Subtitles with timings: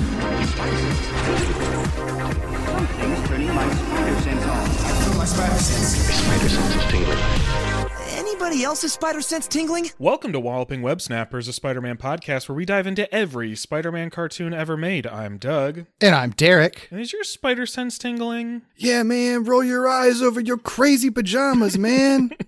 [2.65, 5.19] Something's turning my spider sense on.
[5.19, 7.19] My spider sense is tingling.
[8.11, 9.91] Anybody else's spider sense tingling?
[9.98, 13.91] Welcome to Walloping Web Snappers, a Spider Man podcast where we dive into every Spider
[13.91, 15.05] Man cartoon ever made.
[15.05, 15.87] I'm Doug.
[16.01, 16.87] And I'm Derek.
[16.93, 18.62] And is your spider sense tingling?
[18.77, 22.31] Yeah, man, roll your eyes over your crazy pajamas, man.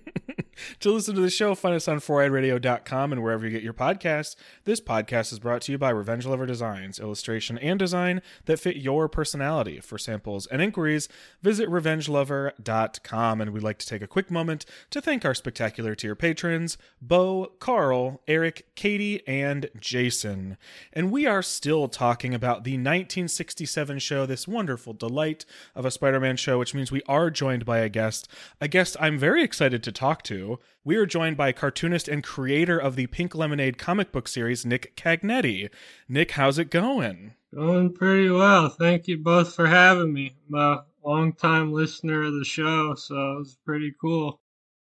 [0.79, 4.35] To listen to the show, find us on 4eyeradio.com and wherever you get your podcasts.
[4.63, 8.77] This podcast is brought to you by Revenge Lover Designs, illustration and design that fit
[8.77, 9.79] your personality.
[9.79, 11.09] For samples and inquiries,
[11.41, 13.41] visit revengelover.com.
[13.41, 17.53] And we'd like to take a quick moment to thank our spectacular tier patrons, Bo,
[17.59, 20.57] Carl, Eric, Katie, and Jason.
[20.93, 26.19] And we are still talking about the 1967 show, this wonderful delight of a Spider
[26.19, 28.27] Man show, which means we are joined by a guest,
[28.61, 30.46] a guest I'm very excited to talk to.
[30.83, 34.95] We are joined by cartoonist and creator of the Pink Lemonade comic book series, Nick
[34.95, 35.69] Cagnetti.
[36.07, 37.33] Nick, how's it going?
[37.53, 38.69] Going pretty well.
[38.69, 40.35] Thank you both for having me.
[40.49, 44.39] I'm a long-time listener of the show, so it's pretty cool.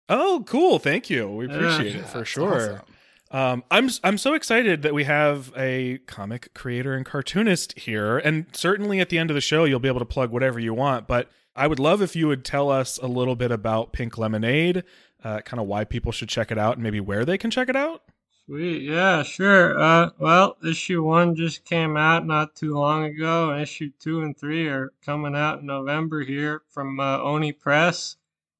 [0.08, 0.78] Oh, cool.
[0.78, 1.28] Thank you.
[1.30, 2.00] We appreciate Yeah.
[2.00, 2.82] it for sure.
[3.30, 8.46] Um, I'm I'm so excited that we have a comic creator and cartoonist here, and
[8.52, 11.08] certainly at the end of the show you'll be able to plug whatever you want.
[11.08, 14.84] But I would love if you would tell us a little bit about Pink Lemonade,
[15.24, 17.68] uh, kind of why people should check it out, and maybe where they can check
[17.68, 18.02] it out.
[18.46, 18.82] Sweet.
[18.82, 19.80] Yeah, sure.
[19.80, 24.36] Uh, well, issue one just came out not too long ago, and issue two and
[24.36, 28.16] three are coming out in November here from uh, Oni Press.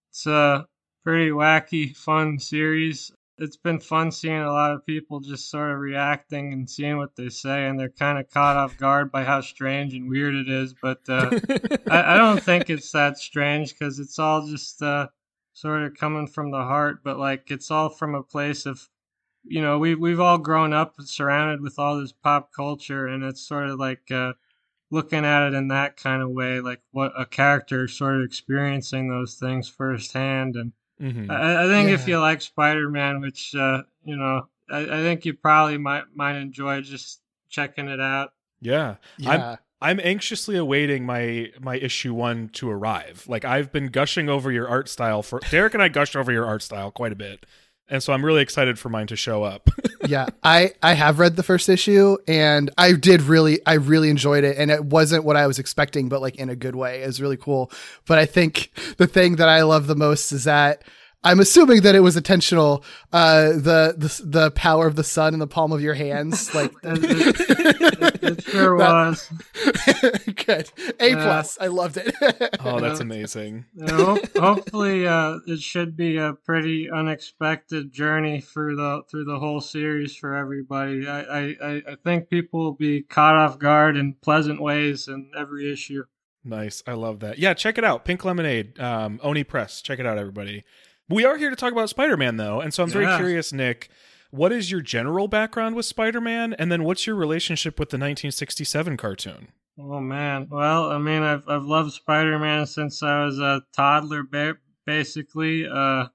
[0.08, 0.66] It's a
[1.02, 3.12] pretty wacky, fun series.
[3.36, 7.14] It's been fun seeing a lot of people just sort of reacting and seeing what
[7.14, 10.48] they say, and they're kind of caught off guard by how strange and weird it
[10.48, 10.72] is.
[10.80, 11.28] But uh,
[11.90, 15.08] I, I don't think it's that strange because it's all just uh,
[15.54, 18.88] sort of coming from the heart, but like it's all from a place of
[19.44, 23.42] you know we we've all grown up surrounded with all this pop culture and it's
[23.46, 24.32] sort of like uh
[24.90, 29.08] looking at it in that kind of way like what a character sort of experiencing
[29.08, 31.30] those things firsthand and Mhm.
[31.30, 35.34] I, I think if you like Spider-Man which uh you know I, I think you
[35.34, 38.96] probably might might enjoy just checking it out Yeah.
[39.18, 39.30] Yeah.
[39.30, 43.26] I'm I'm anxiously awaiting my my issue one to arrive.
[43.28, 46.46] Like I've been gushing over your art style for Derek and I gush over your
[46.46, 47.44] art style quite a bit.
[47.86, 49.68] And so I'm really excited for mine to show up.
[50.06, 54.42] yeah, I I have read the first issue and I did really I really enjoyed
[54.42, 57.02] it and it wasn't what I was expecting but like in a good way.
[57.02, 57.70] It was really cool.
[58.06, 60.82] But I think the thing that I love the most is that
[61.24, 62.84] I'm assuming that it was intentional.
[63.12, 66.72] Uh, the the the power of the sun in the palm of your hands, like
[66.82, 69.30] it, it sure That- was
[70.46, 70.70] good.
[71.00, 71.14] A Yeah.
[71.24, 71.58] plus.
[71.60, 72.14] I loved it.
[72.60, 73.64] oh, that's amazing.
[73.74, 74.04] You know,
[74.36, 79.60] ho- hopefully, uh, it should be a pretty unexpected journey through the through the whole
[79.60, 81.06] series for everybody.
[81.08, 85.30] I, I, I- I think people will be caught off guard in pleasant ways in
[85.36, 86.04] every issue.
[86.44, 86.82] Nice.
[86.86, 87.38] I love that.
[87.38, 88.04] Yeah, check it out.
[88.04, 89.80] Pink Lemonade, um, Oni Press.
[89.80, 90.64] Check it out, everybody.
[91.08, 92.60] We are here to talk about Spider Man, though.
[92.60, 93.18] And so I'm very Yeah.
[93.18, 93.90] curious, Nick,
[94.30, 96.54] what is your general background with Spider Man?
[96.54, 99.48] And then what's your relationship with the 1967 cartoon?
[99.76, 104.58] Oh man, well, I mean, I've I've loved Spider-Man since I was a toddler, ba-
[104.86, 105.66] basically.
[105.66, 106.06] Uh,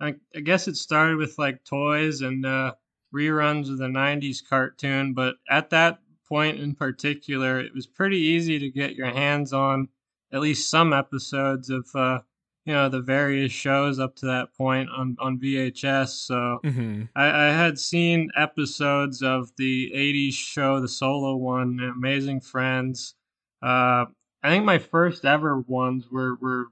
[0.00, 2.74] I, I guess it started with like toys and uh,
[3.12, 5.98] reruns of the '90s cartoon, but at that
[6.28, 9.88] point in particular, it was pretty easy to get your hands on
[10.32, 12.20] at least some episodes of uh,
[12.68, 16.08] you know the various shows up to that point on on VHS.
[16.26, 16.60] So.
[16.64, 17.04] Mm-hmm.
[17.16, 23.14] I, I had seen episodes of the 80s show, the solo one, Amazing Friends.
[23.62, 24.04] Uh,
[24.42, 26.66] I think my first ever ones were, were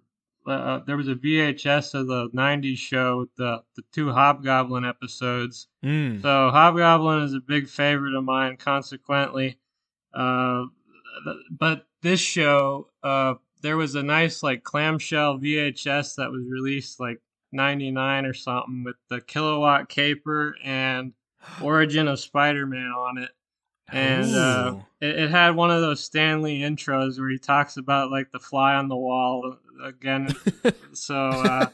[0.47, 5.67] uh, there was a VHS of the 90s show, the, the two Hobgoblin episodes.
[5.85, 6.23] Mm.
[6.23, 9.59] So Hobgoblin is a big favorite of mine, consequently.
[10.15, 10.67] Uh,
[11.51, 17.21] but this show, uh, there was a nice like clamshell VHS that was released like
[17.53, 21.13] 99 or something with the kilowatt caper and
[21.63, 23.31] origin of Spider-Man on it.
[23.93, 28.11] And uh, it, it had one of those Stan Lee intros where he talks about
[28.11, 30.35] like the fly on the wall again.
[30.93, 31.69] so uh,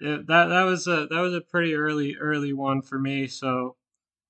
[0.00, 3.28] it, that that was a that was a pretty early early one for me.
[3.28, 3.76] So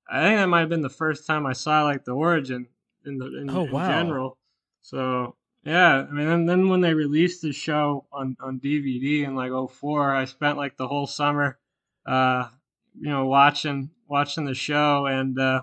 [0.08, 2.68] I think that might have been the first time I saw like the origin
[3.06, 4.38] in the in, Oh, in general.
[4.82, 5.35] So
[5.66, 9.50] yeah, I mean, and then when they released the show on on DVD in like
[9.50, 11.58] '04, I spent like the whole summer,
[12.06, 12.48] uh,
[12.98, 15.62] you know, watching watching the show, and uh,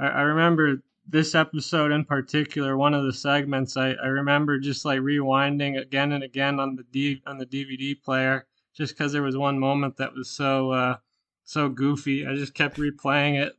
[0.00, 4.86] I, I remember this episode in particular, one of the segments, I, I remember just
[4.86, 9.22] like rewinding again and again on the D on the DVD player, just because there
[9.22, 10.96] was one moment that was so uh,
[11.44, 12.26] so goofy.
[12.26, 13.54] I just kept replaying it.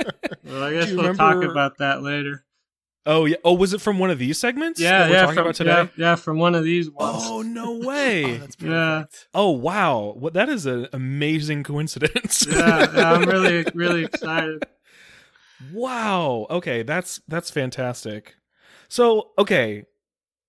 [0.46, 2.45] Well, I guess we'll talk about that later.
[3.06, 3.36] Oh yeah.
[3.44, 4.80] Oh, was it from one of these segments?
[4.80, 5.70] Yeah, yeah, talking from, about today.
[5.70, 7.22] yeah, yeah, from one of these oh, ones.
[7.26, 8.40] Oh no way!
[8.40, 9.04] Oh, Yeah.
[9.32, 10.14] Oh wow!
[10.18, 12.44] What that is an amazing coincidence.
[12.50, 14.64] yeah, yeah, I'm really really excited.
[15.72, 16.46] wow.
[16.50, 18.34] Okay, that's that's fantastic.
[18.88, 19.84] So okay,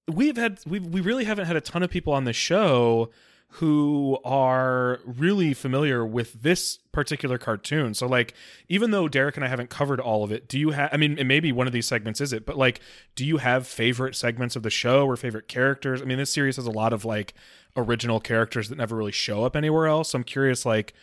[0.08, 3.12] we've had we we really haven't had a ton of people on the show
[3.50, 7.94] who are really familiar with this particular cartoon.
[7.94, 8.34] So like
[8.68, 11.18] even though Derek and I haven't covered all of it, do you have I mean
[11.26, 12.82] maybe one of these segments is it, but like
[13.16, 16.02] do you have favorite segments of the show or favorite characters?
[16.02, 17.34] I mean this series has a lot of like
[17.76, 20.10] original characters that never really show up anywhere else.
[20.10, 20.94] So I'm curious like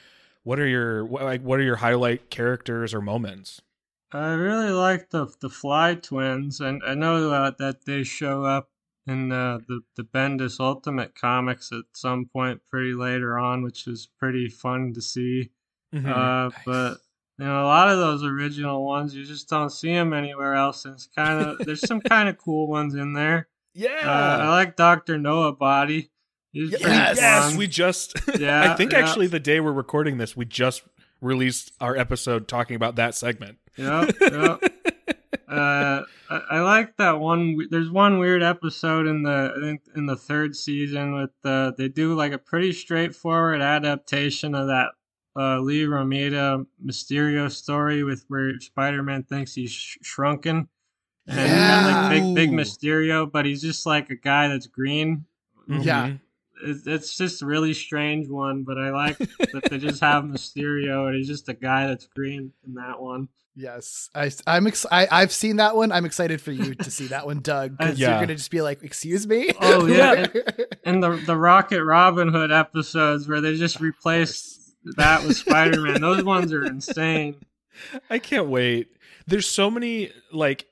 [0.43, 3.62] what are your like what are your highlight characters or moments?
[4.12, 8.69] I really like the the Fly Twins, and I know uh, that they show up
[9.06, 14.09] in uh, the the Bendis Ultimate comics at some point pretty later on, which is
[14.19, 15.51] pretty fun to see.
[15.95, 16.09] Mhm.
[16.09, 16.99] Uh, but
[17.39, 20.85] you know, a lot of those original ones you just don't see them anywhere else.
[20.85, 23.49] And it's kind of there's some kind of cool ones in there.
[23.75, 24.01] yeah.
[24.05, 26.11] Uh, I like Doctor Noah Body.
[26.53, 28.15] He's Yes, yes, we just.
[28.39, 28.99] Yeah, I think yeah.
[29.01, 30.83] actually the day we're recording this, we just
[31.21, 33.59] released our episode talking about that segment.
[33.77, 34.61] Yep, yep.
[35.49, 37.56] uh, I, I like that one.
[37.70, 41.88] There's one weird episode in the I think in the third season with the they
[41.88, 44.88] do like a pretty straightforward adaptation of that
[45.37, 50.69] uh, Lee Romita Mysterio story with where Spider-Man thinks he's sh- shrunken
[51.26, 52.58] and he's got, like big big Yeah.
[52.58, 55.25] Mysterio, but he's just like a guy that's green.
[55.69, 56.14] Yeah.
[56.64, 59.19] It's, it's just a really strange one, but I like
[59.52, 63.28] that they just have Mysterio and he's just a guy that's green in that one.
[63.56, 64.66] Yes, I, I'm.
[64.66, 65.93] Ex- I, I've seen that one.
[65.93, 67.76] I'm excited for you to see that one, Doug.
[67.78, 68.11] Because Yeah.
[68.11, 70.26] you're gonna just be like, "Excuse me." Oh, yeah.
[70.84, 76.00] and the the Rocket Robin Hood episodes where they just replace that with Spider Man.
[76.00, 77.37] Those ones are insane.
[78.10, 78.88] I can't wait.
[79.28, 80.67] There's so many like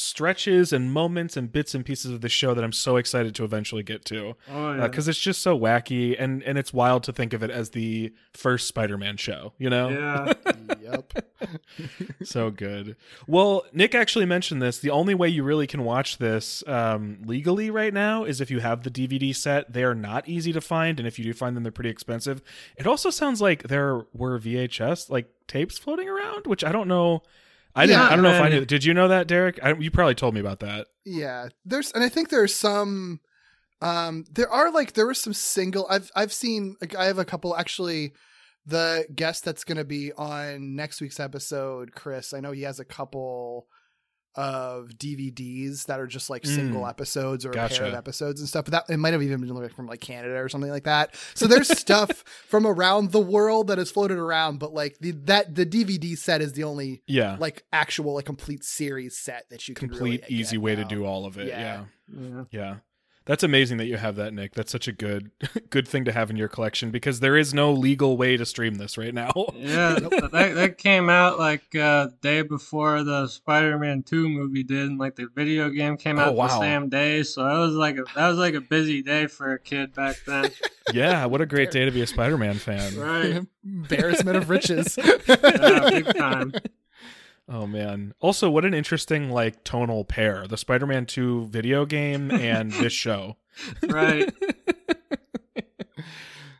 [0.00, 3.44] stretches and moments and bits and pieces of the show that I'm so excited to
[3.44, 4.86] eventually get to Oh yeah.
[4.86, 8.12] because it's just so wacky and and it's wild to think of it as the
[8.34, 9.52] first Spider-Man show.
[9.58, 9.88] You know.
[9.88, 10.32] yeah.
[10.82, 11.12] yep.
[12.22, 12.96] so good.
[13.26, 14.78] Well, Nick actually mentioned this.
[14.78, 18.60] The only way you really can watch this um, legally right now is if you
[18.60, 19.72] have the DVD set.
[19.72, 22.42] They are not easy to find, and if you do find them, they're pretty expensive.
[22.76, 27.22] It also sounds like there were VHS like tapes floating around, which I don't know.
[27.74, 28.00] I didn't.
[28.00, 28.64] Yeah, I don't know if I knew.
[28.64, 29.58] Did you know that, Derek?
[29.62, 30.88] I, you probably told me about that.
[31.04, 33.20] Yeah, there's, and I think there's some.
[33.82, 35.86] Um, there are like there were some single.
[35.88, 36.76] I've I've seen.
[36.80, 38.12] Like, I have a couple actually.
[38.66, 42.34] The guest that's going to be on next week's episode, Chris.
[42.34, 43.66] I know he has a couple
[44.36, 46.88] of DVDs that are just like single Mm.
[46.90, 47.78] episodes or a Gotcha.
[47.80, 48.64] pair of episodes and stuff.
[48.66, 51.14] But that it might have even been like from like Canada or something like that.
[51.34, 54.58] So there's stuff from around the world that has floated around.
[54.58, 58.64] But like the that the DVD set is the only Yeah, like actual like complete
[58.64, 61.48] series set that you can complete really easy get way to do all of it.
[61.48, 61.84] Yeah.
[62.08, 62.20] yeah.
[62.20, 62.44] yeah.
[62.50, 62.74] Yeah.
[63.30, 64.54] That's amazing that you have that, Nick.
[64.54, 65.30] That's such a good
[65.70, 68.74] good thing to have in your collection because there is no legal way to stream
[68.74, 69.30] this right now.
[69.54, 74.98] Yeah, that, that came out like uh, day before the Spider-Man Two movie did, and
[74.98, 76.48] like the video game came Oh, out wow.
[76.48, 77.22] the same day.
[77.22, 80.16] So that was like a that was like a busy day for a kid back
[80.26, 80.50] then.
[80.92, 82.98] yeah, what a great day to be a Spider-Man fan.
[82.98, 83.46] right?
[83.64, 84.98] embarrassment of riches.
[85.28, 86.52] Yeah, big time.
[87.52, 88.14] Oh man.
[88.20, 90.46] Also, what an interesting like tonal pair.
[90.46, 93.36] The Spider-Man 2 video game and this show.
[93.82, 94.32] Right.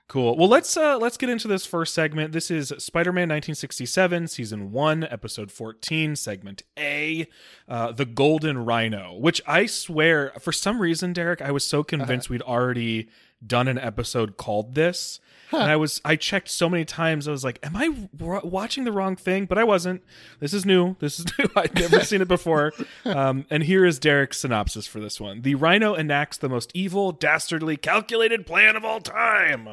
[0.09, 0.37] Cool.
[0.37, 2.32] Well, let's uh let's get into this first segment.
[2.32, 7.28] This is Spider-Man 1967, season 1, episode 14, segment A,
[7.68, 12.28] uh The Golden Rhino, which I swear for some reason, Derek, I was so convinced
[12.28, 13.09] we'd already
[13.47, 15.20] done an episode called this.
[15.52, 17.26] And I was I checked so many times.
[17.26, 20.02] I was like, "Am I w- watching the wrong thing?" But I wasn't.
[20.38, 20.97] This is new.
[21.00, 21.47] This is new.
[21.57, 22.73] I'd never seen it before.
[23.04, 27.12] Um, and here is Derek's synopsis for this one: The Rhino enacts the most evil,
[27.12, 29.69] dastardly, calculated plan of all time.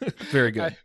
[0.30, 0.76] Very good.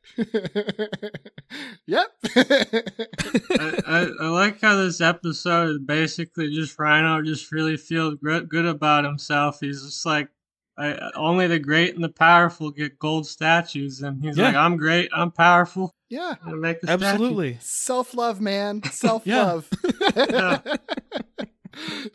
[1.86, 2.08] yep.
[2.36, 8.40] I, I, I like how this episode is basically just Rhino just really feels gr-
[8.40, 9.60] good about himself.
[9.62, 10.30] He's just like
[10.78, 14.46] I, only the great and the powerful get gold statues, and he's Yeah.
[14.46, 16.36] like, "I'm great, I'm powerful, Yeah.
[16.42, 17.58] I'm gonna make statue." Absolutely.
[17.62, 18.82] Self love, man.
[18.92, 19.70] Self love.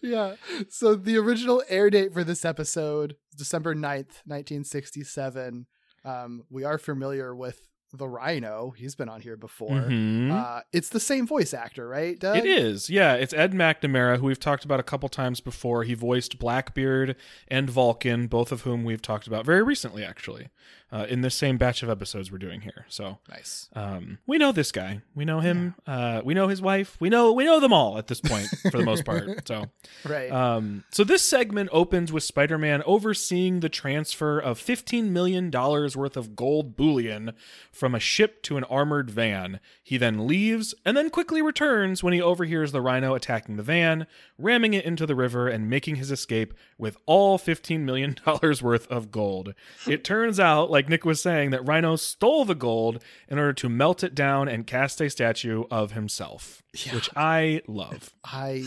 [0.02, 0.34] yeah.
[0.68, 5.66] So the original air date for this episode, December 9th, 1967.
[6.04, 7.60] Um, we are familiar with
[7.92, 8.75] the Rhino.
[8.76, 9.71] He's been on here before.
[9.71, 10.30] Mhm.
[10.30, 12.18] Uh, it's the same voice actor, right?
[12.18, 12.37] Doug?
[12.37, 13.14] It is, yeah.
[13.14, 15.85] It's Ed McNamara, who we've talked about a couple times before.
[15.85, 17.16] He voiced Blackbeard
[17.49, 20.49] and Vulcan, both of whom we've talked about very recently, actually,
[20.90, 22.87] uh, in this same batch of episodes we're doing here.
[22.88, 23.68] So Nice.
[23.75, 25.02] um, we know this guy.
[25.14, 25.75] We know him.
[25.87, 26.97] Uh, we know his wife.
[27.00, 29.28] We know we know them all at this point for the most part.
[29.47, 29.66] So
[30.07, 30.30] Right.
[30.30, 36.37] um, so this segment opens with Spider-Man overseeing the transfer of $15 million worth of
[36.37, 37.33] gold bullion
[37.73, 39.61] from a ship to an armored van.
[39.83, 44.07] He then leaves and then quickly returns when he overhears the Rhino attacking the van,
[44.38, 48.16] ramming it into the river and making his escape with all $15 million
[48.62, 49.54] worth of gold.
[49.87, 53.68] It turns out, like Nick was saying, that Rhino stole the gold in order to
[53.68, 58.11] melt it down and cast a statue of himself, which I love.
[58.23, 58.64] I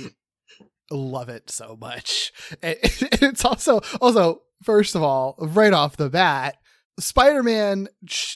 [0.90, 2.34] love it so much.
[2.62, 6.58] And it's also also first of all, right off the bat,
[7.02, 7.88] Spider-Man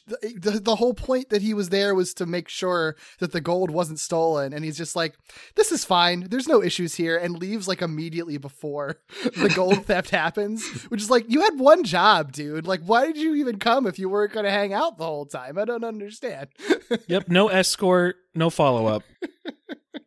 [0.07, 3.71] the, the whole point that he was there was to make sure that the gold
[3.71, 5.15] wasn't stolen and he's just like
[5.55, 6.27] this is fine.
[6.29, 11.09] There's no issues here and leaves like immediately before the gold theft happens, which is
[11.09, 12.67] like you had one job, dude.
[12.67, 15.25] Like why did you even come if you weren't going to hang out the whole
[15.25, 15.57] time?
[15.57, 16.49] I don't understand.
[17.07, 19.03] Yep, no escort, no follow up.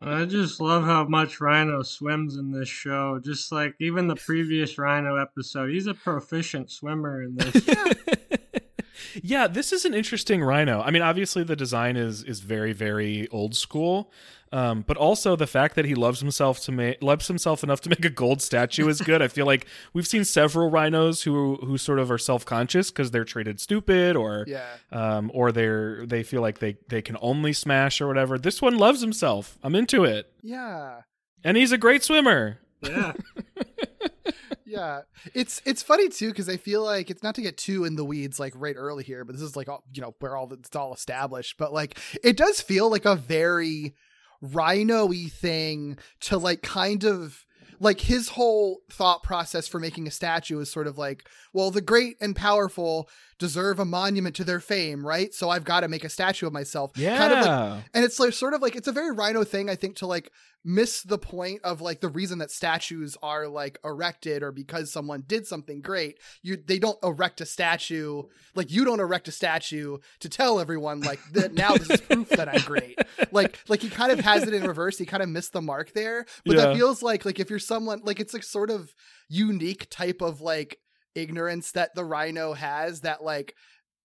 [0.00, 3.20] I just love how much Rhino swims in this show.
[3.22, 7.68] Just like even the previous Rhino episode, he's a proficient swimmer in this.
[9.22, 10.80] Yeah, this is an interesting rhino.
[10.80, 14.10] I mean, obviously the design is is very very old school,
[14.52, 17.88] um, but also the fact that he loves himself to make loves himself enough to
[17.90, 19.20] make a gold statue is good.
[19.22, 23.10] I feel like we've seen several rhinos who who sort of are self conscious because
[23.10, 24.66] they're treated stupid or Yeah.
[24.92, 28.38] um, or they're they feel like they they can only smash or whatever.
[28.38, 29.58] This one loves himself.
[29.62, 31.02] I'm into it, Yeah.
[31.44, 32.58] and he's a great swimmer.
[32.82, 33.12] yeah,
[34.68, 35.00] yeah.
[35.34, 38.04] It's it's funny too because i feel like it's not to get too in the
[38.04, 40.74] weeds like right early here but this is like all you know where all it's
[40.76, 43.94] all established but like it does feel like a very
[44.40, 47.44] rhino-y thing to like kind of
[47.80, 51.80] like his whole thought process for making a statue is sort of like well the
[51.80, 55.32] great and powerful deserve a monument to their fame right?
[55.34, 56.92] So i've got to make a statue of myself.
[56.96, 59.70] Yeah, kind of like and it's like sort of like it's a very rhino thing
[59.70, 60.30] i think to like
[60.64, 65.24] miss the point of like the reason that statues are like erected or because someone
[65.26, 66.18] did something great.
[66.42, 71.00] You they don't erect a statue like you don't erect a statue to tell everyone
[71.00, 72.98] like that now this is proof that i'm great.
[73.32, 74.96] Like like he kind of has it in reverse.
[74.96, 76.24] He kind of missed the mark there.
[76.46, 78.94] But that feels like like if you're someone like it's like sort of
[79.28, 80.78] unique type of like
[81.14, 83.54] ignorance that the rhino has that like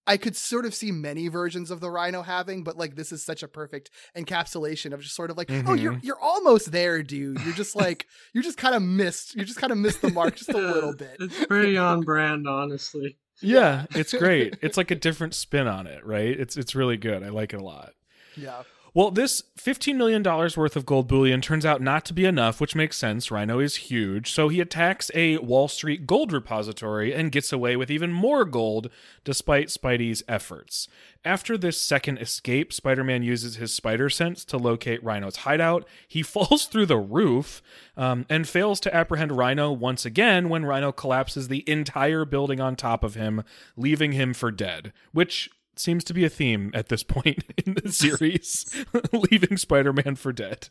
[0.06, 3.24] I could sort of see many versions of the rhino having, but like this is
[3.24, 6.06] such a perfect encapsulation of just sort of like, oh, you're mm-hmm.
[6.06, 7.40] you're almost there, dude.
[7.42, 9.36] You're just like you're just kind of missed.
[9.36, 11.16] You just kind of missed the mark just a little bit.
[11.20, 13.18] it's pretty on brand, honestly.
[13.42, 14.58] yeah, it's great.
[14.62, 16.38] It's like a different spin on it, right?
[16.38, 17.24] It's it's really good.
[17.24, 17.92] I like it a lot.
[18.36, 18.64] Yeah.
[18.96, 22.76] Well, this $15 million worth of gold bullion turns out not to be enough, which
[22.76, 23.32] makes sense.
[23.32, 24.32] Rhino is huge.
[24.32, 28.92] So he attacks a Wall Street gold repository and gets away with even more gold
[29.24, 30.88] despite Spidey's efforts.
[31.26, 35.88] After this second escape, Spider Man uses his spider sense to locate Rhino's hideout.
[36.08, 37.64] He falls through the roof
[37.98, 42.76] um, and fails to apprehend Rhino once again when Rhino collapses the entire building on
[42.76, 43.44] top of him,
[43.76, 45.50] leaving him for dead, which
[45.80, 50.70] seems to be a theme at this point in the series leaving spider-man for dead.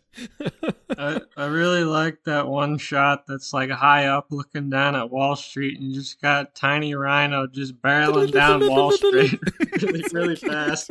[0.97, 5.37] I, I really like that one shot that's like high up looking down at Wall
[5.37, 9.39] Street and you just got tiny rhino just barreling down Wall Street.
[9.83, 10.91] Really, really fast.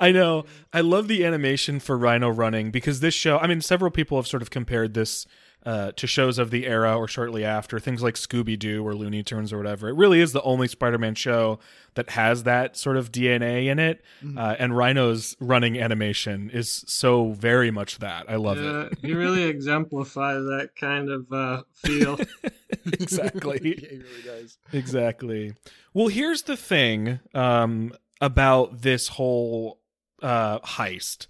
[0.00, 0.44] i know.
[0.72, 4.26] I love the animation for rhino running because this show i mean several people have
[4.26, 5.26] sort of compared this
[5.64, 9.52] uh, to shows of the era or shortly after things like scooby-doo or looney tunes
[9.52, 11.58] or whatever it really is the only spider-man show
[11.94, 14.02] that has that sort of dna in it
[14.36, 19.14] uh, and rhino's running animation is so very much that i love it Yeah, he
[19.14, 22.18] really exemplifies that kind of uh, feel.
[22.92, 24.58] exactly yeah, he really does.
[24.72, 25.52] exactly.
[25.94, 29.80] Well, here's the thing um, about this whole
[30.22, 31.26] uh, heist.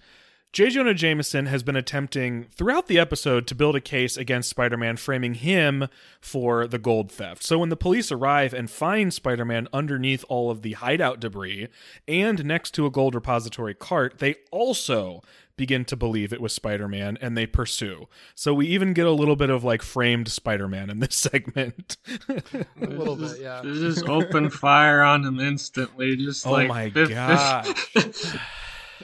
[0.52, 0.68] J.
[0.68, 4.98] Jonah Jameson has been attempting throughout the episode to build a case against Spider Man,
[4.98, 5.88] framing him
[6.20, 7.42] for the gold theft.
[7.42, 11.68] So when the police arrive and find Spider Man underneath all of the hideout debris
[12.06, 15.22] and next to a gold repository cart, they also
[15.56, 18.06] begin to believe it was Spider Man and they pursue.
[18.34, 21.96] So we even get a little bit of like framed Spider Man in this segment.
[22.28, 22.42] a
[22.78, 23.62] little bit, yeah.
[23.64, 26.14] They just open fire on him instantly.
[26.16, 27.68] Just Oh like my fif- gosh.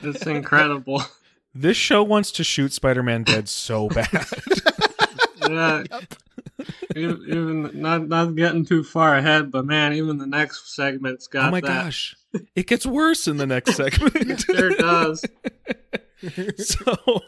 [0.03, 1.03] it's incredible.
[1.55, 4.27] This show wants to shoot Spider Man dead so bad.
[5.49, 5.85] Yeah.
[6.97, 11.33] Even, even not not getting too far ahead, but man, even the next segment's oh
[11.33, 11.67] got oh my that.
[11.85, 12.17] gosh.
[12.55, 14.15] It gets worse in the next segment.
[14.15, 15.25] It sure does.
[16.57, 17.21] so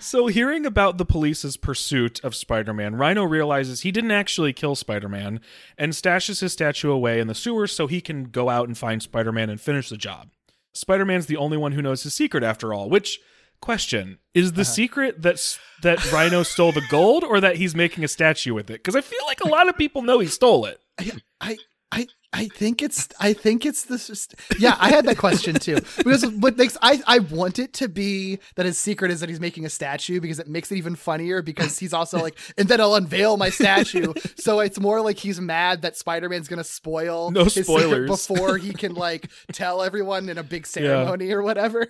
[0.00, 5.40] so hearing about the police's pursuit of Spider-Man, Rhino realizes he didn't actually kill Spider-Man
[5.76, 9.02] and stashes his statue away in the sewers so he can go out and find
[9.02, 10.30] Spider-Man and finish the job.
[10.72, 13.20] Spider-Man's the only one who knows his secret after all, which
[13.60, 14.70] question, is the uh-huh.
[14.70, 18.82] secret that that Rhino stole the gold or that he's making a statue with it?
[18.84, 20.80] Cuz I feel like a lot of people know he stole it.
[20.98, 21.58] I I
[21.90, 24.28] I I think it's I think it's this
[24.58, 25.78] yeah I had that question too.
[25.96, 29.40] Because what makes I I want it to be that his secret is that he's
[29.40, 32.80] making a statue because it makes it even funnier because he's also like and then
[32.82, 34.12] I'll unveil my statue.
[34.36, 38.10] So it's more like he's mad that Spider Man's gonna spoil No his spoilers.
[38.10, 41.86] before he can like tell everyone in a big ceremony or whatever.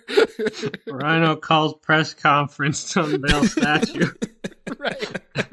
[0.87, 4.07] Rhino calls press conference to unveil statue.
[4.77, 5.48] right right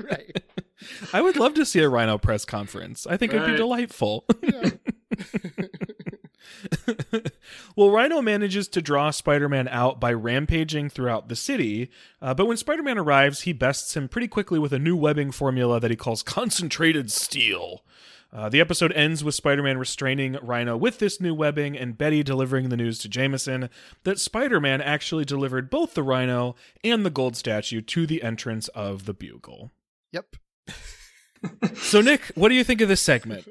[1.17, 3.07] I would love to see a Rhino press conference.
[3.07, 3.57] I think it'd be Right.
[3.57, 4.27] delightful.
[7.77, 12.47] well, Rhino manages to draw Spider Man out by rampaging throughout the city, uh, but
[12.47, 15.91] when Spider Man arrives, he bests him pretty quickly with a new webbing formula that
[15.91, 17.83] he calls concentrated steel.
[18.33, 22.23] Uh, the episode ends with Spider Man restraining Rhino with this new webbing and Betty
[22.23, 23.71] delivering the news to Jameson
[24.05, 28.69] that Spider Man actually delivered both the Rhino and the gold statue to the entrance
[28.69, 29.71] of the Bugle.
[30.13, 30.37] yep
[31.77, 33.47] So, Nick, what do you think of this segment?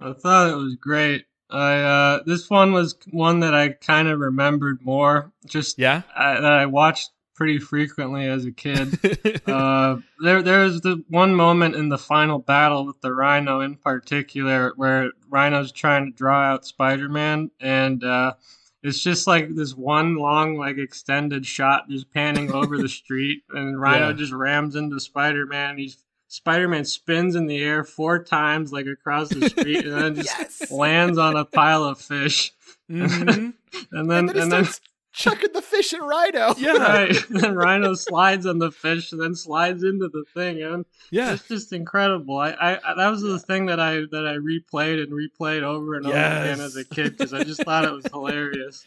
[0.00, 1.24] I thought it was great.
[1.50, 5.32] I uh, this one was one that I kind of remembered more.
[5.46, 6.02] Just Yeah?
[6.14, 8.98] I, that I watched pretty frequently as a kid.
[9.48, 14.72] uh, there there's the one moment in the final battle with the Rhino in particular
[14.76, 18.34] where Rhino's trying to draw out Spider-Man and uh,
[18.82, 23.80] it's just like this one long like extended shot just panning over the street and
[23.80, 24.14] Rhino Yeah.
[24.16, 25.78] just rams into Spider-Man.
[25.78, 25.96] He's
[26.28, 30.70] Spider-Man spins in the air four times like across the street and then just Yes.
[30.70, 32.52] lands on a pile of fish.
[32.90, 33.54] Mhm.
[33.92, 34.66] And then and then and then
[35.12, 37.30] chucking the fish at Rhino Yeah, Right.
[37.30, 40.62] And then Rhino slides on the fish and then slides into the thing.
[40.62, 41.32] And yeah.
[41.34, 42.38] it's just incredible.
[42.38, 45.94] I, I, I that was the thing that I that I replayed and replayed over
[45.96, 48.84] and over again as a kid because I just thought it was hilarious.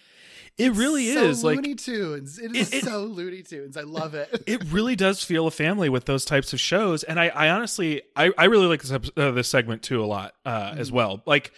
[0.62, 2.40] It really so is like Looney Tunes.
[2.40, 3.76] It is It- it- so Looney Tunes.
[3.78, 4.44] I love it.
[4.48, 8.02] it really does feel a family with those types of shows and i, I honestly
[8.16, 11.22] I, I really like this episode, uh, this segment too a lot uh, as well
[11.26, 11.52] like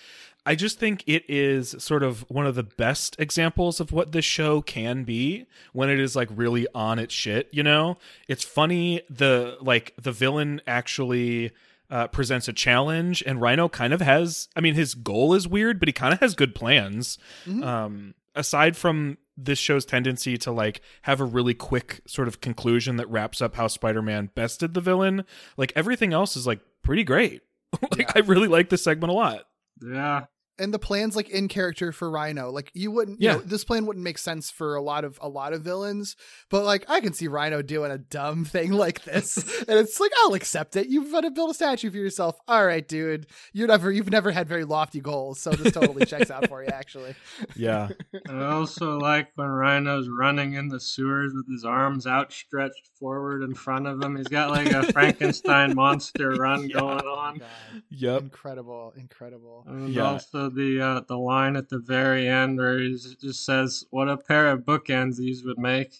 [0.45, 4.25] i just think it is sort of one of the best examples of what this
[4.25, 9.01] show can be when it is like really on its shit you know it's funny
[9.09, 11.51] the like the villain actually
[11.89, 15.79] uh, presents a challenge and rhino kind of has i mean his goal is weird
[15.79, 17.17] but he kind of has good plans
[17.61, 22.97] um aside from this show's tendency to like have a really quick sort of conclusion
[22.97, 25.25] that wraps up how spider-man bested the villain
[25.57, 27.41] like everything else is like pretty great.
[27.97, 29.45] Like i really like this segment a lot.
[29.81, 30.25] Yeah.
[30.63, 32.49] And the plan's like in character for Rhino.
[32.51, 33.33] Like you wouldn't, Yeah.
[33.33, 36.15] you know, this plan wouldn't make sense for a lot of a lot of villains,
[36.49, 40.11] but like I can see Rhino doing a dumb thing like this, and it's like
[40.23, 40.87] I'll accept it.
[40.87, 42.37] You've got to build a statue for yourself.
[42.47, 43.27] All right, dude.
[43.51, 46.69] You never, you've never had very lofty goals, so this totally checks out for you.
[46.73, 47.15] Actually,
[47.55, 47.89] yeah
[48.29, 53.53] I also like when Rhino's running in the sewers with his arms outstretched forward in
[53.53, 54.15] front of him.
[54.15, 57.41] He's got like a Frankenstein monster run going on.
[57.41, 59.65] Oh, yep incredible, incredible.
[59.67, 60.03] And Yeah.
[60.03, 64.17] also the uh, the line at the very end where he just says, "What a
[64.17, 65.93] pair of bookends these would make."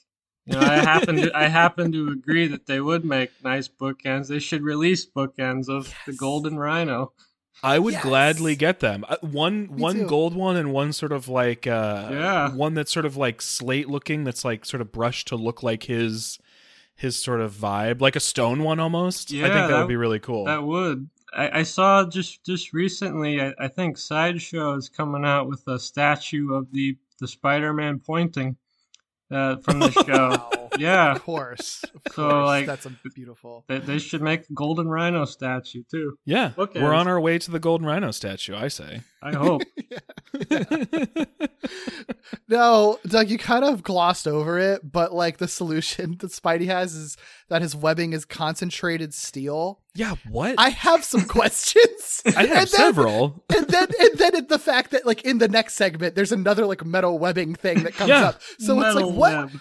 [0.46, 4.28] You know, I happen to I happen to agree that they would make nice bookends.
[4.28, 7.14] They should release bookends of the Golden Rhino.
[7.62, 8.04] i would Yes.
[8.04, 10.08] gladly get them uh, one one too.
[10.08, 12.50] gold one and one sort of like uh Yeah.
[12.56, 15.84] one that's sort of like slate looking that's like sort of brushed to look like
[15.84, 16.40] his
[16.96, 19.96] his sort of vibe like a stone one almost i think that, that- would be
[19.96, 21.10] really cool That would.
[21.36, 23.42] I, I saw just just recently.
[23.42, 28.58] I, I think Sideshow is coming out with a statue of the the Spider-Man pointing
[29.32, 30.63] uh, from the show.
[30.80, 31.84] Yeah, Of course.
[31.84, 32.46] Of So, course.
[32.46, 33.64] like- that's a beautiful.
[33.68, 36.18] they, they should make golden rhino statue too.
[36.26, 36.82] Yeah, Okay.
[36.82, 38.56] we're on our way to the golden rhino statue.
[38.56, 39.02] I say.
[39.22, 39.62] I hope.
[42.50, 46.94] No, Doug, you kind of glossed over it, but like the solution that Spidey has
[46.94, 47.18] is
[47.50, 49.80] that his webbing is concentrated steel.
[49.96, 50.56] Yeah, what?
[50.58, 52.22] I have some questions.
[52.26, 53.44] I have And then- several.
[53.56, 56.66] and then and then it, the fact that like in the next segment there's another
[56.66, 58.30] like metal webbing thing that comes Yeah.
[58.30, 58.42] up.
[58.60, 59.52] So it's like what web.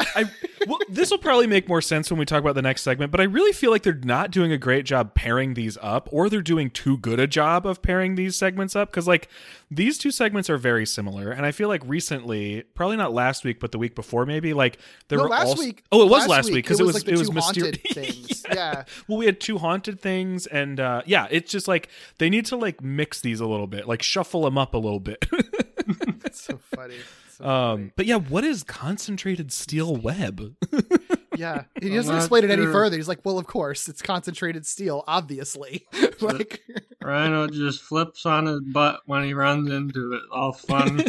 [0.00, 0.24] I
[0.66, 3.20] well, this will probably make more sense when we talk about the next segment, but
[3.20, 6.42] I really feel like they're not doing a great job pairing these up, or they're
[6.42, 8.90] doing too good a job of pairing these segments up.
[8.90, 9.28] Because like
[9.70, 13.58] these two segments are very similar, and I feel like recently, probably not last week,
[13.58, 15.82] but the week before, maybe like there No, were last also- week.
[15.90, 18.44] Oh, it was last week because it was like it the was, mysterious haunted things.
[18.52, 18.84] yeah.
[19.08, 22.56] Well, we had two haunted things, and uh, yeah, it's just like they need to
[22.56, 25.26] like mix these a little bit, like shuffle them up a little bit.
[26.20, 26.96] That's so funny.
[27.38, 30.54] So um, but yeah, what is concentrated steel web?
[31.36, 32.72] Yeah, he doesn't not explain it any sure.
[32.72, 32.96] further.
[32.96, 35.86] He's like, "Well, of course, it's concentrated steel, obviously."
[36.22, 36.62] like,
[37.02, 40.22] Rhino just flips on his butt when he runs into it.
[40.32, 41.04] All fun.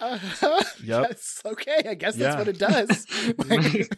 [0.00, 1.06] uh, Yep.
[1.08, 2.34] yes, okay, I guess Yeah.
[2.34, 3.06] that's what it does.
[3.48, 3.96] Like,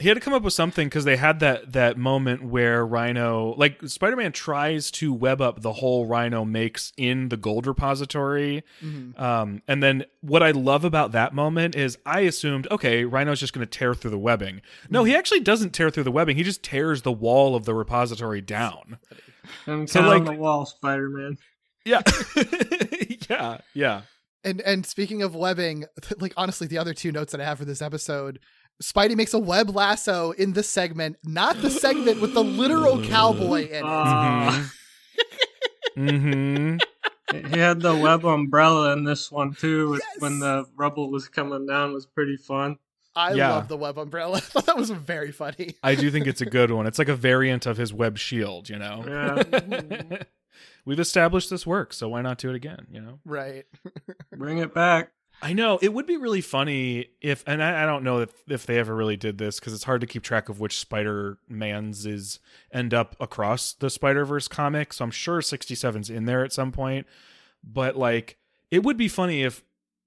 [0.00, 3.54] he had to come up with something because they had that that moment where Rhino,
[3.56, 8.62] like Spider-Man, tries to web up the whole Rhino makes in the gold repository.
[8.82, 9.18] mhm.
[9.18, 13.52] Um, and then what I love about that moment is I assumed, okay, Rhino's just
[13.52, 14.60] going to tear through the webbing.
[14.88, 16.36] No, he actually doesn't tear through the webbing.
[16.36, 18.98] He just tears the wall of the repository down.
[19.66, 21.38] And So, count on like- the wall, Spider Man.
[21.84, 22.02] Yeah,
[23.30, 24.02] yeah, yeah.
[24.44, 25.84] And and speaking of webbing,
[26.18, 28.38] like honestly, the other two notes that I have for this episode,
[28.82, 33.68] Spidey makes a web lasso in this segment, not the segment with the literal cowboy
[33.68, 33.82] in it.
[33.84, 34.70] Ah,
[35.96, 36.76] Mm-hmm.
[37.52, 39.98] he had the web umbrella in this one too.
[40.00, 40.20] Yes!
[40.20, 42.78] When the rubble was coming down, it was pretty fun.
[43.16, 43.50] I yeah.
[43.54, 44.36] love the web umbrella.
[44.36, 45.74] I thought that was very funny.
[45.82, 46.86] I do think it's a good one.
[46.86, 49.02] It's like a variant of his web shield, you know.
[49.06, 50.02] Yeah,
[50.84, 52.86] We've established this works, so why not do it again?
[52.90, 53.18] You know.
[53.24, 53.66] Right.
[54.36, 55.10] bring it back.
[55.40, 58.66] I know it would be really funny if, and I, I don't know if if
[58.66, 62.06] they ever really did this because it's hard to keep track of which Spider Mans
[62.06, 62.40] is
[62.72, 64.92] end up across the Spider Verse comic.
[64.92, 67.06] So I'm sure 67's in there at some point,
[67.62, 68.36] but like
[68.70, 69.62] it would be funny if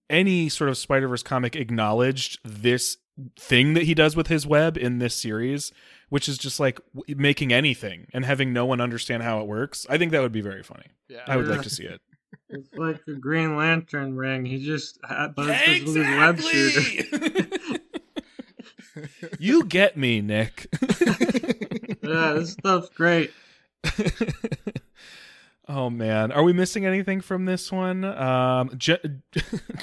[0.09, 2.97] any sort of Spider Verse comic acknowledged this
[3.39, 5.71] thing that he does with his web in this series,
[6.09, 9.85] which is just like w- making anything and having no one understand how it works.
[9.89, 10.87] I think that would be very funny.
[11.07, 11.19] Yeah.
[11.27, 12.01] I would like to see it.
[12.51, 14.45] It's like a Green Lantern ring.
[14.45, 17.79] He just had, but it's with his web shooter.
[19.39, 20.67] you get me, Nick.
[22.03, 23.31] Yeah, this stuff's great.
[25.67, 28.03] oh man, are we missing anything from this one?
[28.03, 28.97] Um, J.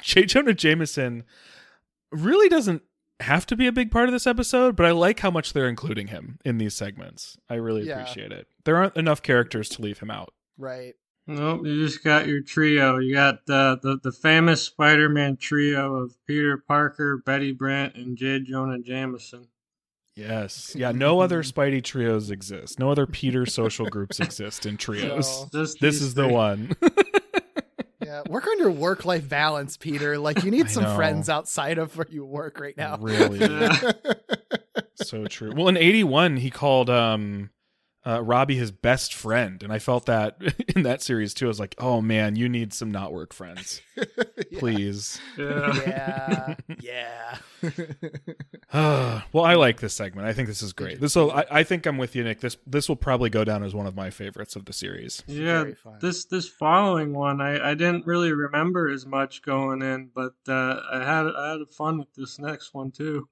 [0.03, 0.25] J.
[0.25, 1.25] Jonah Jameson
[2.11, 2.83] really doesn't
[3.21, 5.69] have to be a big part of this episode, but I like how much they're
[5.69, 7.39] including him in these segments.
[7.49, 8.01] I really Yeah.
[8.01, 8.47] appreciate it.
[8.65, 10.35] There aren't enough characters to leave him out.
[10.59, 10.95] Right.
[11.31, 12.99] Nope, you just got your trio.
[12.99, 18.41] You got the the, the famous Spider-Man trio of Peter Parker, Betty Brant, and J.
[18.41, 19.49] Jonah Jameson.
[20.17, 20.75] Yes.
[20.75, 22.79] Yeah, no other Spidey trios exist.
[22.79, 25.43] No other Peter social groups exist in trios.
[25.53, 25.63] No.
[25.63, 26.73] Just This these is the one.
[28.01, 28.23] Yeah.
[28.27, 30.17] Work on your work life balance, Peter.
[30.19, 30.97] Like you need I some know.
[30.97, 32.97] friends outside of where you work right now.
[32.97, 33.39] really.
[33.41, 33.93] Yeah.
[34.95, 35.53] so true.
[35.55, 37.51] Well, in 81 he called um
[38.09, 40.41] uh, Robbie his best friend, and I felt that
[40.77, 41.45] in that series too.
[41.45, 43.83] I was like, "Oh man, you need some not work friends,
[44.59, 46.55] please." Yeah.
[46.81, 47.39] Yeah.
[47.63, 47.73] yeah.
[49.33, 50.27] well, I like this segment.
[50.27, 51.01] I think this is great.
[51.01, 51.31] This will.
[51.31, 52.41] I, I think I'm with you, Nick.
[52.41, 55.23] This this will probably go down as one of my favorites of the series.
[55.27, 55.65] Yeah,
[56.01, 60.81] this this following one I, I didn't really remember as much going in, but uh,
[60.91, 63.29] I had I had fun with this next one too.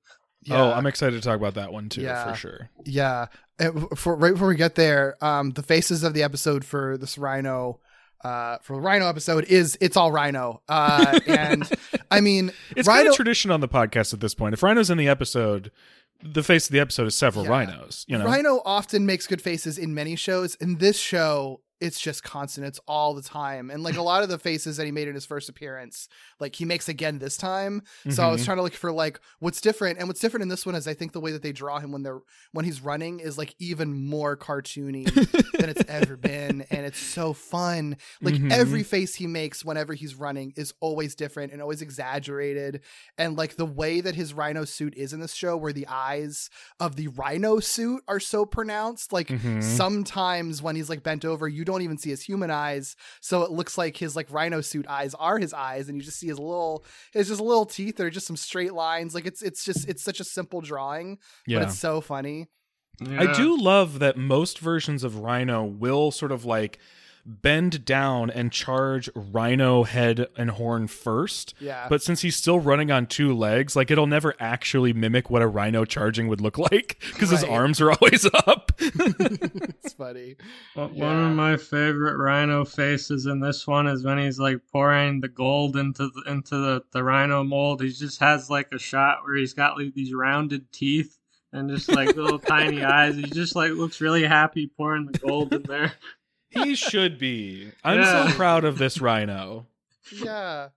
[0.50, 2.30] Oh, I'm excited to talk about that one too, Yeah.
[2.30, 2.70] for sure.
[2.84, 3.26] Yeah.
[3.58, 7.16] And for right before we get there, um, the faces of the episode for this
[7.18, 7.80] Rhino,
[8.24, 10.62] uh, for the Rhino episode is it's all Rhino.
[10.68, 11.68] Uh, and
[12.10, 12.98] I mean, It's Rhino.
[13.00, 14.52] kind of tradition on the podcast at this point.
[14.54, 15.70] If Rhino's in the episode,
[16.22, 17.50] the face of the episode is several Yeah.
[17.50, 18.04] rhinos.
[18.08, 20.54] You know, Rhino often makes good faces in many shows.
[20.56, 23.70] In this show, it's just consonants all the time.
[23.70, 26.08] And like a lot of the faces that he made in his first appearance,
[26.40, 27.82] like he makes again this time.
[28.08, 28.44] So I was Mhm.
[28.46, 29.98] trying to look for like what's different.
[29.98, 31.92] And what's different in this one is I think the way that they draw him
[31.92, 32.20] when they're
[32.52, 35.04] when he's running is like even more cartoony
[35.58, 36.62] than it's ever been.
[36.70, 37.96] And it's so fun.
[38.22, 38.52] Like Mhm.
[38.52, 42.80] every face he makes whenever he's running is always different and always exaggerated.
[43.18, 46.48] And like the way that his rhino suit is in this show, where the eyes
[46.80, 49.62] of the rhino suit are so pronounced, like Mhm.
[49.62, 53.50] sometimes when he's like bent over, you don't even see his human eyes, so it
[53.50, 56.38] looks like his like rhino suit eyes are his eyes, and you just see his
[56.38, 57.96] little his just little teeth.
[57.96, 59.14] They're just some straight lines.
[59.14, 61.58] Like it's it's just it's such a simple drawing, Yeah.
[61.58, 62.46] but it's so funny.
[63.06, 66.78] I do love that most versions of Rhino will sort of like
[67.26, 71.54] bend down and charge Rhino head and horn first.
[71.58, 71.86] Yeah.
[71.88, 75.46] But since he's still running on two legs, like it'll never actually mimic what a
[75.46, 78.72] rhino charging would look like because his arms are always up.
[78.78, 80.36] it's funny.
[80.74, 85.20] One one of my favorite rhino faces in this one is when he's like pouring
[85.20, 87.82] the gold into the into the, the rhino mold.
[87.82, 91.18] He just has like a shot where he's got like these rounded teeth
[91.52, 93.16] and just like little tiny eyes.
[93.16, 95.92] He just like looks really happy pouring the gold in there.
[96.64, 97.70] He should be.
[97.84, 98.28] I'm Yeah.
[98.28, 99.66] so proud of this rhino.
[100.12, 100.68] Yeah.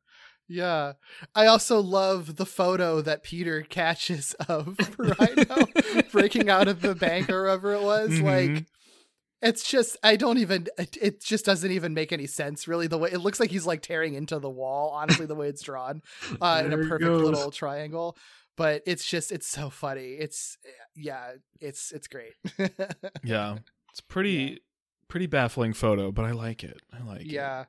[0.47, 0.93] Yeah.
[1.35, 5.67] I also love the photo that Peter catches of Rhino
[6.11, 8.09] breaking out of the bank or whatever it was.
[8.09, 8.55] Mhm.
[8.55, 8.65] Like,
[9.41, 12.87] it's just, I don't even, it, it just doesn't even make any sense, really.
[12.87, 15.61] The way it looks like he's like tearing into the wall, honestly, the way it's
[15.61, 16.01] drawn
[16.41, 18.17] uh, in a perfect little triangle.
[18.57, 20.15] But it's just, it's so funny.
[20.15, 20.57] It's,
[20.93, 22.33] yeah, it's, it's great.
[23.23, 23.59] Yeah.
[23.91, 24.59] It's pretty
[25.09, 26.79] pretty baffling photo, but I like it.
[26.93, 27.27] I like it.
[27.27, 27.65] Yeah.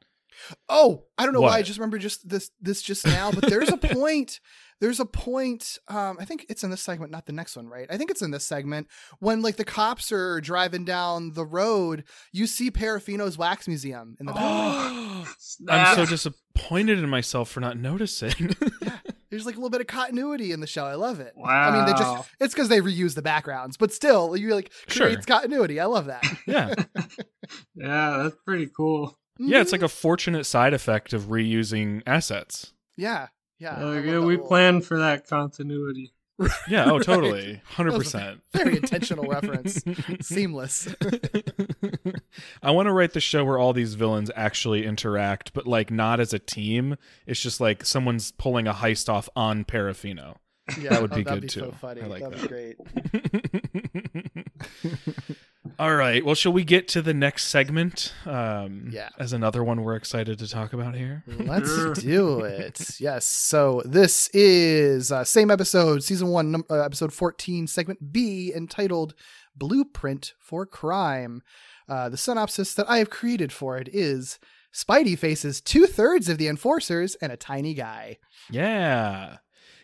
[0.68, 3.68] Oh, I don't know why I just remember just this this just now, but there's
[3.68, 4.40] a point.
[4.81, 5.76] There's a point.
[5.88, 7.87] Um, I think it's in this segment, not the next one, right?
[7.90, 8.87] I think it's in this segment
[9.18, 12.05] when like the cops are driving down the road.
[12.33, 15.26] You see Parafino's wax museum in the background.
[15.68, 18.55] I'm so disappointed in myself for not noticing.
[19.31, 20.85] There's like a little bit of continuity in the show.
[20.87, 21.35] I love it.
[21.37, 21.49] Wow.
[21.71, 25.07] I mean, they just it's because they reuse the backgrounds, but still, you like Sure.
[25.07, 25.79] creates continuity.
[25.81, 26.25] I love that.
[26.47, 26.75] yeah.
[27.75, 29.19] Yeah, that's pretty cool.
[29.38, 32.73] Yeah, it's like a fortunate side effect of reusing assets.
[32.97, 33.75] yeah, yeah.
[33.77, 36.12] I Uh, yeah, we little- planned for that continuity.
[36.68, 37.61] Yeah, oh totally.
[37.79, 38.40] A 100%.
[38.53, 39.83] Very intentional reference.
[40.22, 40.94] Seamless.
[42.62, 46.20] I want to write the show where all these villains actually interact, but like not
[46.20, 46.96] as a team.
[47.26, 50.37] It's just like someone's pulling a heist off on Parafino.
[50.81, 51.72] Yeah, That would oh, be that'd good, so too.
[51.72, 52.03] funny.
[52.03, 52.42] I like that'd that.
[52.42, 52.76] be great.
[55.81, 56.23] All right.
[56.23, 58.12] Well, shall we get to the next segment?
[58.27, 59.09] Um, Yeah.
[59.19, 61.25] As another one we're excited to talk about here.
[61.27, 63.01] Let's do it.
[63.01, 63.25] Yes.
[63.25, 69.14] So this is uh, same episode, season one, num- uh, episode fourteen, segment B, entitled
[69.57, 71.40] "Blueprint for Crime."
[71.88, 74.38] Uh, the synopsis that I have created for it is:
[74.75, 78.19] Spidey faces two thirds of the enforcers and a tiny guy.
[78.51, 79.38] Yeah.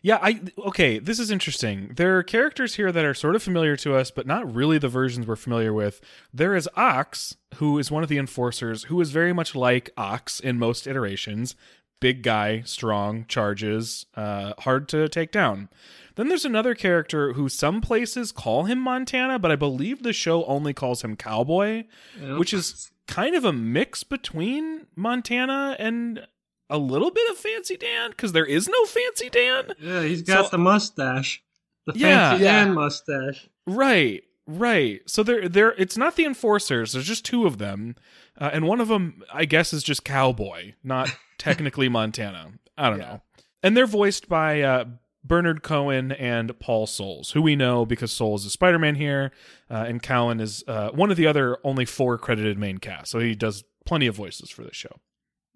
[0.06, 1.90] Yeah, I okay, this is interesting.
[1.96, 4.88] There are characters here that are sort of familiar to us, but not really the
[4.88, 6.00] versions we're familiar with.
[6.32, 10.38] There is Ox, who is one of the enforcers, who is very much like Ox
[10.38, 11.56] in most iterations.
[11.98, 15.68] Big guy, strong, charges, uh, hard to take down.
[16.14, 20.44] Then there's another character who some places call him Montana, but I believe the show
[20.44, 21.82] only calls him Cowboy,
[22.22, 22.38] Yep.
[22.38, 26.28] which is kind of a mix between Montana and
[26.68, 29.72] a little bit of Fancy Dan because there is no Fancy Dan.
[29.80, 31.42] Yeah, he's got So- the mustache.
[31.86, 32.30] The Yeah.
[32.30, 32.64] fancy Yeah.
[32.64, 33.48] Dan mustache.
[33.66, 35.00] Right, right.
[35.06, 36.92] So they're they're it's not the enforcers.
[36.92, 37.94] There's just two of them,
[38.40, 42.52] uh, and one of them I guess is just Cowboy, not technically Montana.
[42.76, 43.04] I don't Yeah.
[43.06, 43.22] know.
[43.62, 44.84] And they're voiced by uh,
[45.24, 49.30] Bernard Cowan and Paul Soles, who we know because Soles is Spider Man here,
[49.70, 53.10] uh, and Cowan is uh, one of the other only four credited main cast.
[53.12, 55.00] So he does plenty of voices for this show.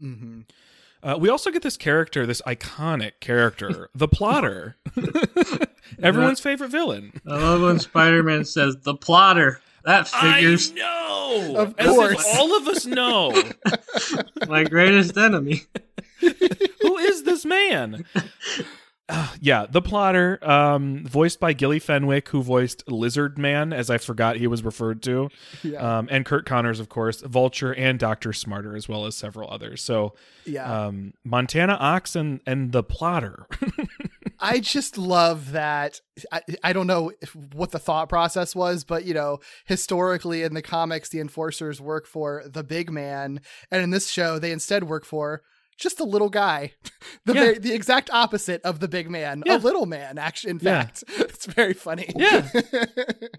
[0.03, 0.41] Mm-hmm.
[1.03, 4.77] Uh, we also get this character, this iconic character, the plotter.
[6.03, 7.13] Everyone's favorite villain.
[7.27, 9.61] I love when Spider Man says the plotter.
[9.85, 11.55] That figures I know.
[11.57, 12.27] Of As if course.
[12.37, 13.43] all of us know.
[14.49, 15.63] my greatest enemy.
[16.21, 18.05] Who is this man?
[19.11, 23.99] Uh, yeah, the plotter, um, voiced by Gillie Fenwick, who voiced Lizard Man, as I
[23.99, 25.29] forgot he was referred to,
[25.63, 25.99] Yeah.
[25.99, 29.83] um, and Curt Connors, of course, Vulture, and Doctor Smartyr, as well as several others.
[29.83, 30.15] So,
[30.47, 30.87] yeah.
[30.87, 33.47] um, Montana Ox and and the plotter.
[34.43, 36.01] I just love that.
[36.33, 40.55] I, I don't know if, what the thought process was, but you know, historically in
[40.55, 44.85] the comics, the enforcers work for the big man, and in this show, they instead
[44.85, 45.43] work for
[45.81, 46.75] just a little guy,
[47.25, 47.41] the Yeah.
[47.41, 49.57] very, the exact opposite of the big man, Yeah.
[49.57, 50.19] a little man.
[50.19, 50.83] Actually, in Yeah.
[50.85, 52.13] fact, it's very funny.
[52.17, 52.49] Yeah.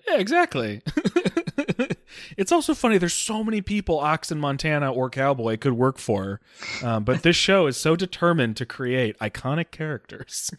[0.07, 0.81] Yeah, exactly.
[2.37, 2.97] it's also funny.
[2.97, 6.41] There's so many people Ox and Montana or Cowboy could work for,
[6.83, 10.51] um, but this show is so determined to create iconic characters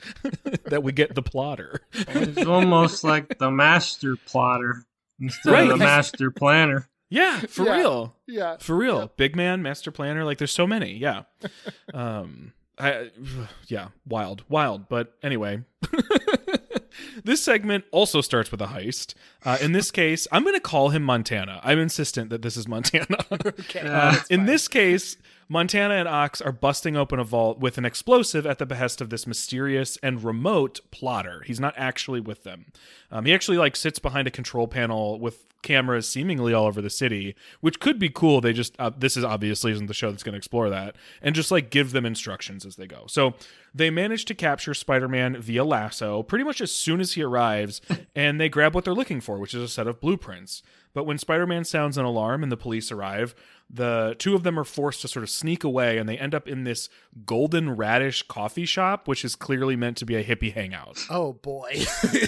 [0.65, 1.81] that we get the plotter.
[1.93, 4.85] it's almost like the master plotter
[5.21, 5.63] instead Right.
[5.65, 6.89] of the master planner.
[7.13, 7.77] Yeah, for Yeah.
[7.77, 8.17] real.
[8.27, 8.57] yeah.
[8.59, 9.13] For real.
[9.17, 10.25] Big man, master planner.
[10.25, 10.93] Like, there's so many.
[10.95, 11.23] Yeah.
[11.95, 13.11] Um, I,
[13.69, 14.89] yeah, wild, wild.
[14.89, 15.63] But anyway,
[17.25, 19.15] this segment also starts with a heist.
[19.45, 21.61] Uh, in this case, I'm going to call him Montana.
[21.63, 23.19] I'm insistent that this is Montana.
[23.31, 23.81] Okay.
[23.81, 25.17] Uh, in this case,
[25.53, 29.11] Montana and Ox are busting open a vault with an explosive at the behest of
[29.11, 31.43] this mysterious and remote plotter.
[31.47, 32.73] He's not actually with them.
[33.11, 36.89] Um, he actually like sits behind a control panel with cameras seemingly all over the
[36.89, 38.41] city, which could be cool.
[38.41, 41.35] They just uh, this is obviously isn't the show that's going to explore that, and
[41.35, 43.05] just like give them instructions as they go.
[43.07, 43.35] So
[43.75, 47.83] they manage to capture Spider-Man via lasso pretty much as soon as he arrives,
[48.17, 50.63] and they grab what they're looking for, which is a set of blueprints.
[50.95, 53.35] But when Spider-Man sounds an alarm and the police arrive,
[53.71, 56.47] the two of them are forced to sort of sneak away, and they end up
[56.47, 56.91] in this
[57.25, 60.99] Golden Radish coffee shop, which is clearly meant to be a hippie hangout.
[61.09, 61.83] Oh boy.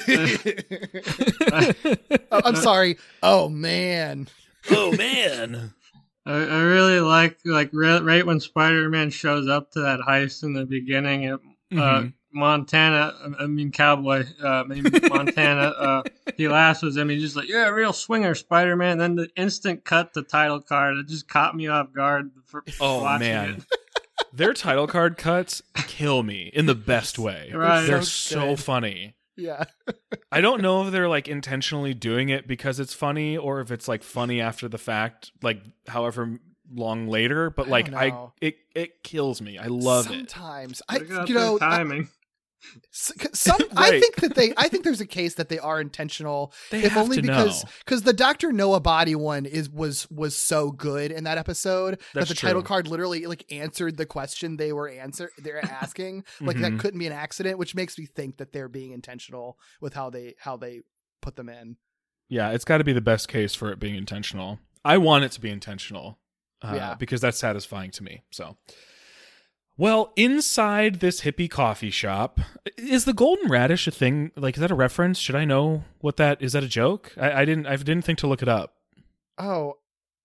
[2.31, 2.97] Oh, I'm sorry.
[3.23, 4.29] Oh man.
[4.71, 5.73] oh man!
[6.27, 10.53] I, I really like like re- right when Spider-Man shows up to that heist in
[10.53, 11.25] the beginning.
[11.25, 11.39] It, uh,
[11.77, 12.13] Mhm.
[12.35, 15.69] Montana, I mean Cowboy, uh, I mean Montana.
[15.69, 16.03] Uh,
[16.37, 17.09] he lassos him.
[17.09, 20.97] He's just like, "You're a real swinger, Spider-Man." Then the instant cut to title card.
[20.99, 22.31] It just caught me off guard.
[22.47, 23.65] For Oh watching man.
[24.33, 27.51] Their title card cuts kill me in the best way.
[27.55, 27.87] Right.
[27.87, 29.15] They're So so funny.
[29.37, 29.65] Yeah.
[30.31, 33.87] I don't know if they're like intentionally doing it because it's funny or if it's
[33.89, 36.41] like funny after the fact, like however
[36.73, 37.51] long later.
[37.51, 39.59] But like don't I, it it kills me.
[39.59, 40.31] I love it.
[40.31, 42.09] Sometimes I, you their know, I- timing.
[42.91, 46.83] Some, I think that they, I think there's a case that they are intentional, They
[46.85, 50.71] if have only to because because the Doctor Noah Boddy one is was was so
[50.71, 54.73] good in that episode That's that the title card literally like answered the question they
[54.73, 56.79] were answer they're asking, like that Mhm.
[56.81, 60.35] couldn't be an accident, which makes me think that they're being intentional with how they
[60.39, 60.81] how they
[61.23, 61.77] put them in.
[62.29, 64.59] Yeah, it's got to be the best case for it being intentional.
[64.85, 66.19] I want it to be intentional.
[66.63, 66.95] Uh, Yeah.
[66.95, 68.23] because that's satisfying to me.
[68.31, 68.57] So,
[69.77, 72.41] well, inside this hippie coffee shop,
[72.77, 74.31] is the golden radish a thing?
[74.37, 75.19] Like, is that a reference?
[75.19, 76.53] Should I know what that is?
[76.53, 77.13] That a joke?
[77.17, 77.67] I, I didn't.
[77.67, 78.75] I didn't think to look it up.
[79.39, 79.79] Oh,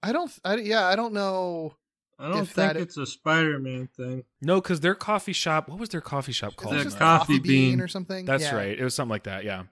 [0.03, 0.31] I don't.
[0.45, 1.75] I, yeah, I don't know.
[2.19, 4.25] I don't If think it's a Spider-Man thing.
[4.41, 5.69] No, because their coffee shop.
[5.69, 6.75] What was their coffee shop called?
[6.75, 7.81] it The coffee coffee bean, bean.
[7.81, 8.25] or something?
[8.25, 8.55] That's Yeah.
[8.55, 8.77] right.
[8.77, 9.45] It was something like that.
[9.45, 9.63] Yeah.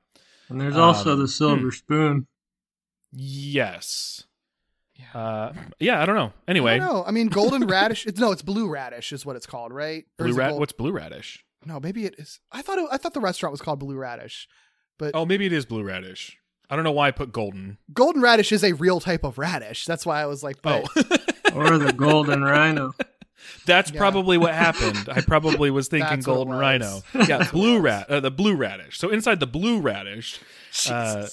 [0.48, 1.70] And there's also Um, the silver hmm.
[1.72, 2.28] spoon.
[3.12, 4.24] Yes.
[4.98, 5.20] Yeah.
[5.22, 6.02] Uh, yeah.
[6.02, 6.34] I don't know.
[6.48, 7.08] Anyway, don't.
[7.08, 8.06] I mean, golden radish.
[8.08, 10.06] It's no, it's blue radish is what it's called, right?
[10.20, 10.50] Or blue is it rat.
[10.50, 11.44] gold- What's blue radish?
[11.66, 12.40] No, maybe it is.
[12.52, 14.48] I thought it, I thought the restaurant was called Blue Radish,
[14.98, 16.38] but Oh, maybe it is blue radish.
[16.70, 17.78] I don't know why I put golden.
[17.94, 19.86] golden radish is a real type of radish.
[19.86, 21.02] That's why I was like, but, Oh.
[21.56, 22.94] or the golden rhino.
[23.66, 23.98] That's Yeah.
[24.00, 25.08] probably what happened.
[25.12, 26.60] I probably was thinking That's golden was.
[26.62, 27.02] rhino.
[27.28, 28.98] Yeah, blue rat, uh, the blue radish.
[28.98, 30.40] So inside the blue radish,
[30.92, 31.28] uh,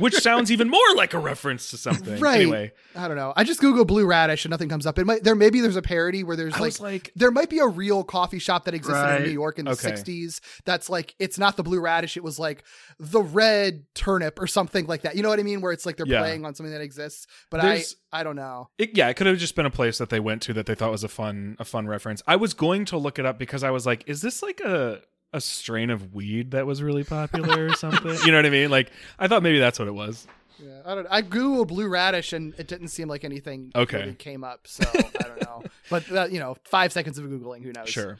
[0.00, 2.20] which sounds even more like a reference to something.
[2.20, 2.42] Right.
[2.42, 3.32] Anyway, I don't know.
[3.36, 4.98] I just Google blue radish and nothing comes up.
[4.98, 7.66] It might there maybe there's a parody where there's like, like, there might be a
[7.66, 9.92] real coffee shop that existed in New York in the Okay.
[9.92, 12.64] 60s that's like it's not the blue radish, it was like
[12.98, 15.16] the red turnip or something like that.
[15.16, 15.60] You know what I mean?
[15.60, 16.20] Where it's like they're Yeah.
[16.20, 17.26] playing on something that exists.
[17.50, 18.68] But There's- I I don't know.
[18.78, 20.76] it, yeah, it could have just been a place that they went to that they
[20.76, 22.22] thought was a fun, a fun reference.
[22.28, 25.00] I was going to look it up because I was like, is this like a
[25.34, 28.16] a strain of weed that was really popular or something?
[28.24, 28.70] you know what I mean?
[28.70, 30.26] Like, I thought maybe that's what it was.
[30.58, 31.06] Yeah, I don't.
[31.10, 33.98] I googled blue radish and it didn't seem like anything Okay.
[34.00, 34.66] really came up.
[34.66, 35.64] So I don't know.
[35.90, 37.88] But uh, you know, five seconds of googling, who knows?
[37.90, 38.16] Sure.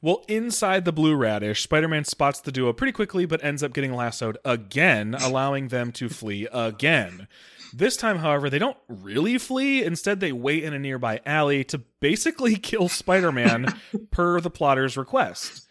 [0.00, 3.72] Well, inside the blue radish, Spider Man spots the duo pretty quickly, but ends up
[3.72, 7.26] getting lassoed again, allowing them to flee again.
[7.72, 9.82] This time, however, they don't really flee.
[9.82, 13.66] Instead, they wait in a nearby alley to basically kill Spider Man
[14.10, 15.63] per the plotter's request.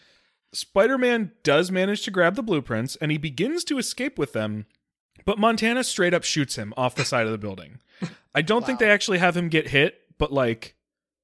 [0.54, 4.66] Spider Man does manage to grab the blueprints and he begins to escape with them,
[5.26, 7.80] but Montana straight up shoots him off the side of the building.
[8.36, 10.76] I don't think they actually have him get hit, but like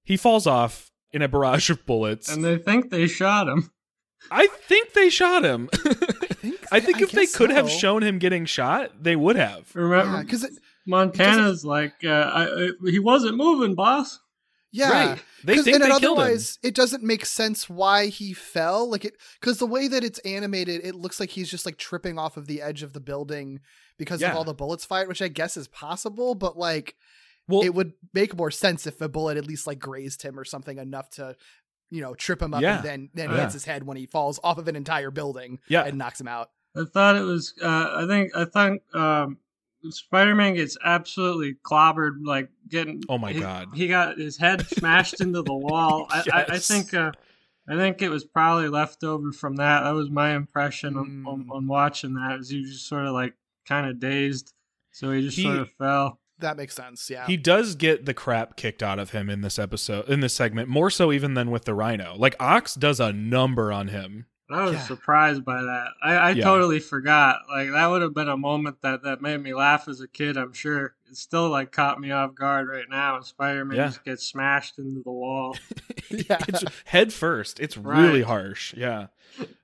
[0.04, 2.30] he falls off in a barrage of bullets.
[2.30, 3.72] And they think they shot him.
[4.32, 5.70] I think they shot him.
[5.74, 9.36] think I think I if they guess could have shown him getting shot, they would
[9.36, 9.74] have.
[9.74, 14.20] Remember, because Montana's like, uh, I, I, he wasn't moving, boss.
[14.72, 15.24] Yeah, Right.
[15.44, 16.24] They 'Cause- think and they it killed him.
[16.24, 18.90] otherwise it doesn't make sense why he fell.
[18.90, 22.20] Like it because the way that it's animated, it looks like he's just like tripping
[22.20, 23.60] off of the edge of the building
[23.98, 24.32] because Yeah.
[24.32, 26.36] of all the bullets fired, which I guess is possible.
[26.36, 26.96] But like,
[27.48, 30.44] Well, it would make more sense if a bullet at least like grazed him or
[30.46, 31.36] something enough to.
[31.92, 32.76] You know, trip him up Yeah.
[32.76, 33.42] and then then Yeah.
[33.42, 35.86] hits his head when he falls off of an entire building Yeah.
[35.86, 36.52] and knocks him out.
[36.76, 37.56] I thought it was.
[37.60, 38.36] Uh, I think.
[38.36, 39.38] I thought um,
[39.90, 42.18] Spider-Man gets absolutely clobbered.
[42.24, 43.02] Like getting.
[43.10, 43.70] Oh my he- God.
[43.74, 46.08] He got his head smashed into the wall.
[46.10, 46.94] I, I, I think.
[46.94, 47.12] Uh,
[47.68, 49.84] I think it was probably left over from that.
[49.84, 51.52] That was my impression on, on, Mm.
[51.56, 52.40] on watching that.
[52.40, 53.36] Is he was just sort of like
[53.68, 54.54] kind of dazed,
[54.92, 56.20] so he just He- sort of fell.
[56.40, 57.10] That makes sense.
[57.10, 57.28] Yeah.
[57.28, 60.70] he does get the crap kicked out of him in this episode, in this segment,
[60.70, 62.16] more so even than with the Rhino.
[62.18, 64.26] Like Ox does a number on him.
[64.52, 64.80] I was Yeah.
[64.88, 65.88] surprised by that.
[66.02, 66.44] I, I Yeah.
[66.44, 67.42] totally forgot.
[67.50, 70.38] Like that would have been a moment that that made me laugh as a kid.
[70.38, 73.18] I'm sure it still like caught me off guard right now.
[73.18, 73.86] And Spider-Man Yeah.
[73.88, 75.56] just gets smashed into the wall.
[76.12, 76.40] Yeah.
[76.48, 77.60] it's head first.
[77.60, 78.74] It's really harsh.
[78.76, 79.08] Yeah.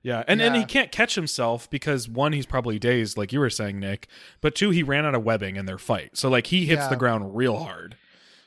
[0.04, 0.22] Yeah.
[0.28, 3.80] And and he can't catch himself because one, he's probably dazed, like you were saying,
[3.80, 4.06] Nick.
[4.40, 6.16] But two, he ran out of webbing in their fight.
[6.16, 7.96] So like he hits the ground real hard.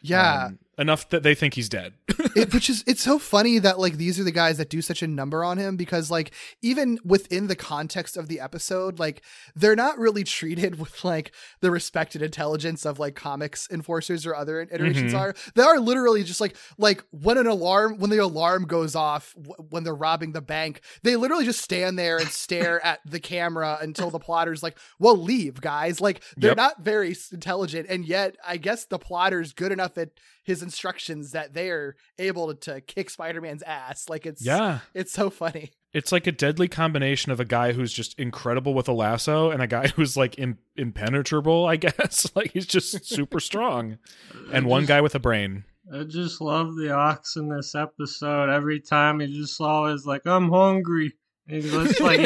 [0.01, 0.45] Yeah.
[0.45, 1.93] Um, enough that they think he's dead.
[2.36, 5.03] it, which is it's so funny that like these are the guys that do such
[5.03, 9.21] a number on him because like even within the context of the episode like
[9.55, 14.61] they're not really treated with like the respected intelligence of like comics enforcers or other
[14.61, 15.19] iterations Mhm.
[15.19, 19.34] are they are literally just like like when an alarm when the alarm goes off
[19.36, 23.19] w- when they're robbing the bank they literally just stand there and stare at the
[23.19, 26.57] camera until the plotter's like well leave guys like they're Yep.
[26.57, 30.09] not very intelligent and yet i guess the plotter's good enough at
[30.50, 34.10] his instructions that they're able to kick Spider-Man's ass.
[34.10, 34.80] Like it's yeah.
[34.95, 35.72] it's so funny.
[35.93, 39.62] It's like a deadly combination of a guy who's just incredible with a lasso and
[39.62, 42.32] a guy who's like Im- impenetrable, I guess.
[42.36, 44.00] like he's just super strong.
[44.52, 45.66] And one guy with a brain.
[45.93, 48.50] I just love the ox in this episode.
[48.50, 51.14] Every time he just always like, I'm hungry.
[51.47, 52.22] And he's just like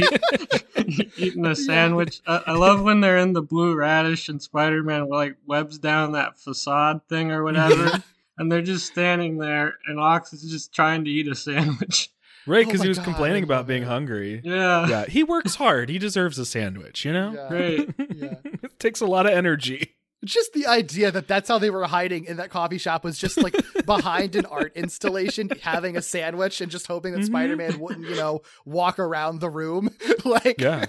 [0.77, 2.21] eat, eating a sandwich.
[2.25, 6.13] I, I love when they're in the blue radish and Spider Man like webs down
[6.13, 8.01] that facade thing or whatever.
[8.37, 12.09] And they're just standing there and Ox is just trying to eat a sandwich.
[12.45, 14.41] Right, Oh because my he was God, complaining about being hungry.
[14.43, 14.87] Yeah.
[14.87, 15.87] Yeah, he works hard.
[15.89, 17.31] He deserves a sandwich, you know?
[17.33, 17.47] Yeah.
[17.49, 17.89] Great.
[18.15, 18.35] Yeah.
[18.43, 19.95] it takes a lot of energy.
[20.25, 23.41] Just the idea that that's how they were hiding in that coffee shop was just
[23.41, 23.55] like
[23.85, 27.25] behind an art installation, having a sandwich and just hoping that Mhm.
[27.25, 29.89] Spider-Man wouldn't, you know, walk around the room.
[30.25, 30.85] like, Yeah.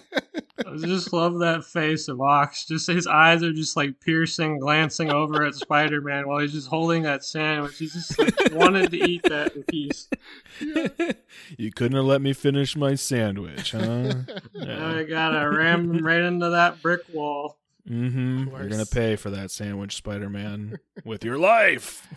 [0.58, 2.64] I just love that face of Ox.
[2.66, 6.68] Just his eyes are just like piercing, glancing over at Spider Man while he's just
[6.68, 7.78] holding that sandwich.
[7.78, 10.08] He just like, wanted to eat that in peace.
[11.58, 14.14] you couldn't have let me finish my sandwich, huh?
[14.54, 17.58] Now I gotta ram him right into that brick wall.
[17.88, 18.48] Mm-hmm.
[18.50, 22.08] You're gonna pay for that sandwich, Spider-Man, with your life.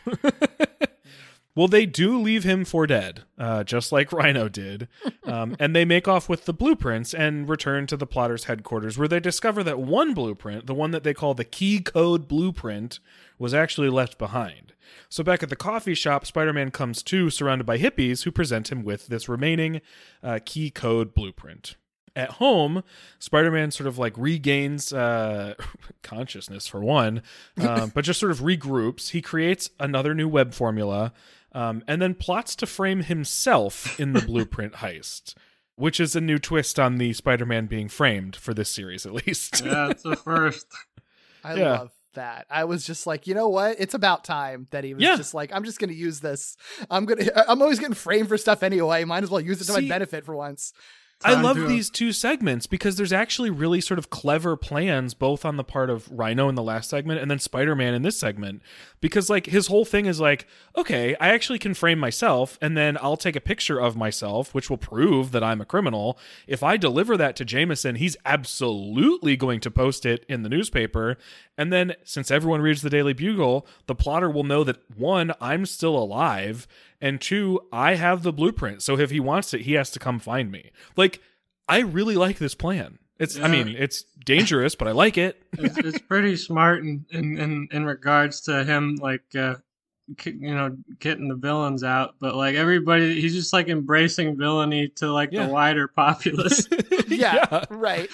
[1.57, 4.87] Well, they do leave him for dead, uh, just like Rhino did,
[5.23, 9.07] um, and they make off with the blueprints and return to the plotter's headquarters, where
[9.07, 12.99] they discover that one blueprint, the one that they call the key code blueprint,
[13.39, 14.73] was actually left behind.
[15.09, 18.83] So back at the coffee shop, Spider-Man comes to, surrounded by hippies, who present him
[18.83, 19.81] with this remaining
[20.21, 21.75] uh, key code blueprint.
[22.15, 22.83] At home,
[23.17, 25.55] Spider-Man sort of like regains uh,
[26.03, 27.23] consciousness for one,
[27.59, 29.09] um, but just sort of regroups.
[29.09, 31.13] He creates another new web formula,
[31.57, 35.33] um, and then plots to frame himself in the blueprint heist,
[35.75, 39.63] which is a new twist on the Spider-Man being framed for this series, at least.
[39.65, 40.67] Yeah, it's a first.
[41.43, 41.71] I Yeah.
[41.79, 42.45] love that.
[42.49, 43.77] I was just like, you know what?
[43.79, 45.15] It's about time that he was Yeah.
[45.15, 46.57] just like, I'm just going to use this.
[46.89, 49.03] I'm going to, I'm always getting framed for stuff anyway.
[49.03, 50.73] Might as well use it to See- my benefit for once.
[51.25, 55.13] I love to- uh, these two segments because there's actually really sort of clever plans
[55.15, 58.19] both on the part of Rhino in the last segment and then Spider-Man in this
[58.19, 58.61] segment.
[59.01, 62.97] Because like his whole thing is like okay I actually can frame myself and then
[63.01, 66.19] I'll take a picture of myself which will prove that I'm a criminal.
[66.45, 71.17] If I deliver that to Jameson he's absolutely going to post it in the newspaper.
[71.57, 75.65] And then since everyone reads the Daily Bugle the plotter will know that one I'm
[75.65, 76.67] still alive
[77.01, 80.19] and two I have the blueprint so if he wants it he has to come
[80.19, 81.21] find me like
[81.69, 82.97] I really like this plan.
[83.19, 85.41] It's I mean, it's dangerous, but I like it.
[85.57, 89.55] It's, it's pretty smart in, in, in, in regards to him, like, uh,
[90.23, 92.13] you know, getting the villains out.
[92.21, 95.47] But, like, everybody, he's just, like, embracing villainy to, like, Yeah.
[95.47, 96.67] the wider populace.
[97.09, 98.09] Yeah, right.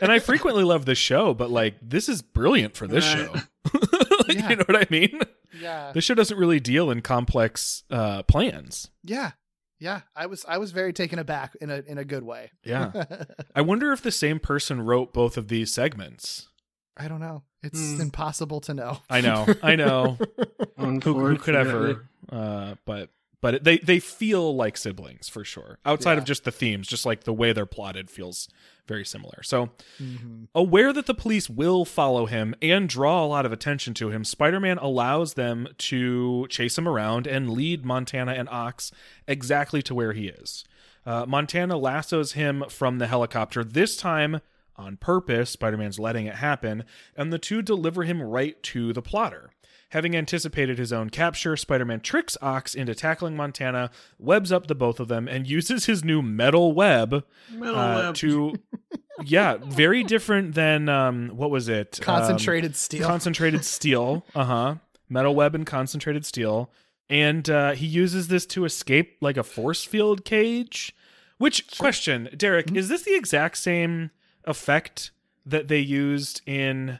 [0.00, 3.26] And I frequently love this show, but like this is brilliant for this Right.
[3.26, 3.34] show.
[4.28, 4.50] like, Yeah.
[4.50, 5.20] You know what I mean?
[5.60, 5.92] yeah.
[5.92, 8.90] This show doesn't really deal in complex uh plans.
[9.02, 9.32] Yeah.
[9.78, 10.00] Yeah.
[10.14, 12.50] I was, I was very taken aback in a, in a good way.
[12.64, 12.92] Yeah.
[13.54, 16.48] I wonder if the same person wrote both of these segments.
[16.96, 17.42] I don't know.
[17.62, 18.00] It's Hmm.
[18.00, 18.98] impossible to know.
[19.10, 19.46] I know.
[19.62, 20.16] I know.
[20.78, 23.10] who, who could ever uh but
[23.46, 25.78] but they they feel like siblings for sure.
[25.84, 28.48] Outside of just the themes just like the way they're plotted feels
[28.88, 29.40] very similar.
[29.44, 29.70] So
[30.02, 30.44] Mm-hmm.
[30.52, 34.24] aware that the police will follow him and draw a lot of attention to him
[34.24, 38.90] spider-man allows them to chase him around and lead montana and ox
[39.28, 40.64] exactly to where he is.
[41.04, 44.40] Uh, montana lassos him from the helicopter this time
[44.76, 46.82] on purpose spider-man's letting it happen
[47.16, 49.50] and the two deliver him right to the plotter
[49.96, 54.74] Having anticipated his own capture, Spider Man tricks Ox into tackling Montana, webs up the
[54.74, 58.14] both of them, and uses his new metal web Metal uh, web.
[58.16, 58.56] to.
[59.24, 60.90] Yeah, very different than.
[60.90, 61.98] Um, what was it?
[62.00, 63.06] Um, Concentrated steel.
[63.06, 64.26] Concentrated steel.
[64.34, 64.74] Uh huh.
[65.08, 66.70] Metal web and concentrated steel.
[67.08, 70.94] And uh, he uses this to escape like a force field cage,
[71.38, 72.70] Which question, Derek?
[72.76, 74.10] Is this the exact same
[74.44, 75.10] effect
[75.46, 76.98] that they used in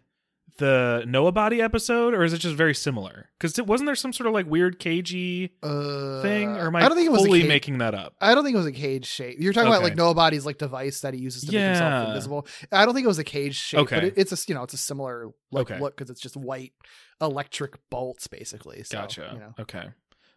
[0.59, 3.29] the Noah Boddy episode, or is it just very similar?
[3.39, 6.89] Because wasn't there some sort of like weird cagey Uh, thing, or am I, I
[6.89, 8.15] don't think it was fully cage- making that up?
[8.21, 9.37] I don't think it was a cage shape.
[9.41, 9.85] You're talking about Okay.
[9.85, 12.09] like Noah Boddy's like device that he uses to make himself Yeah.
[12.09, 12.47] invisible.
[12.73, 14.07] I don't think it was a cage shape, but Okay.
[14.09, 15.81] it, it's a you know it's a similar like Okay.
[15.81, 16.73] look because it's just white
[17.21, 18.83] electric bolts basically.
[18.83, 19.31] So, Gotcha.
[19.33, 19.55] You know.
[19.61, 19.85] Okay.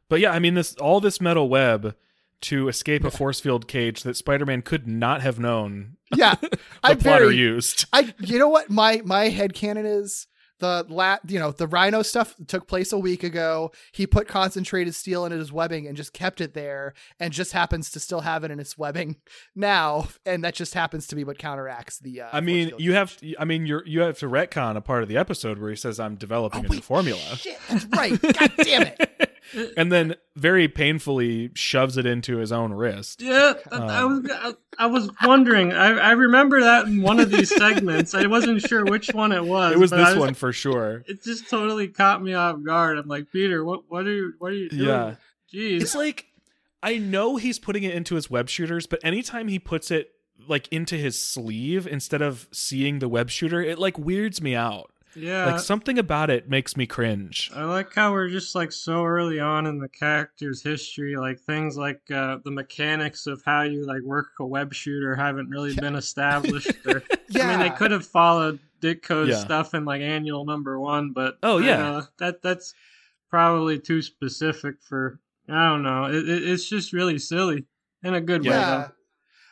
[0.09, 1.95] But yeah, I mean this all this metal web
[2.41, 6.97] to escape a force field cage that Spider-Man could not have known Yeah, the I'm
[6.97, 7.35] plotter very.
[7.37, 7.85] used.
[7.93, 10.27] I you know what my my head canon is
[10.59, 13.71] the lat you know the Rhino stuff took place a week ago.
[13.93, 17.89] He put concentrated steel into his webbing and just kept it there, and just happens
[17.91, 19.15] to still have it in its webbing
[19.55, 22.21] now, and that just happens to be what counteracts the.
[22.21, 23.35] Uh, I mean, you have cage.
[23.39, 25.97] I mean you're you have to retcon a part of the episode where he says
[25.99, 27.19] I'm developing Oh, a new formula.
[27.37, 28.21] Shit, that's right.
[28.21, 29.28] God damn it.
[29.77, 33.21] and then very painfully shoves it into his own wrist.
[33.21, 35.73] Yeah, I, I Um, was I, I was wondering.
[35.73, 38.13] I, I remember that in one of these segments.
[38.13, 39.73] I wasn't sure which one it was.
[39.73, 41.03] It was but I this one for sure.
[41.07, 42.97] It just totally caught me off guard.
[42.97, 44.83] I'm like, Peter, what what are you what are you doing?
[44.87, 45.15] Yeah.
[45.53, 45.81] Jeez.
[45.81, 46.27] It's like
[46.81, 50.11] I know he's putting it into his web shooters, but anytime he puts it
[50.47, 54.91] like into his sleeve instead of seeing the web shooter, it like weirds me out.
[55.15, 55.45] Yeah.
[55.45, 57.51] Like something about it makes me cringe.
[57.55, 61.77] I like how we're just like so early on in the character's history, like things
[61.77, 65.95] like uh, the mechanics of how you like work a web shooter haven't really been
[66.03, 66.71] established.
[66.85, 67.03] Or,
[67.35, 69.39] I mean, they could have followed Ditko's Yeah.
[69.39, 71.77] stuff in like annual number one, but Oh, yeah.
[71.77, 72.73] know, that that's
[73.29, 75.19] probably too specific for.
[75.47, 76.05] I don't know.
[76.05, 77.65] It, it, it's just really silly
[78.03, 78.51] in a good way.
[78.51, 78.91] Though.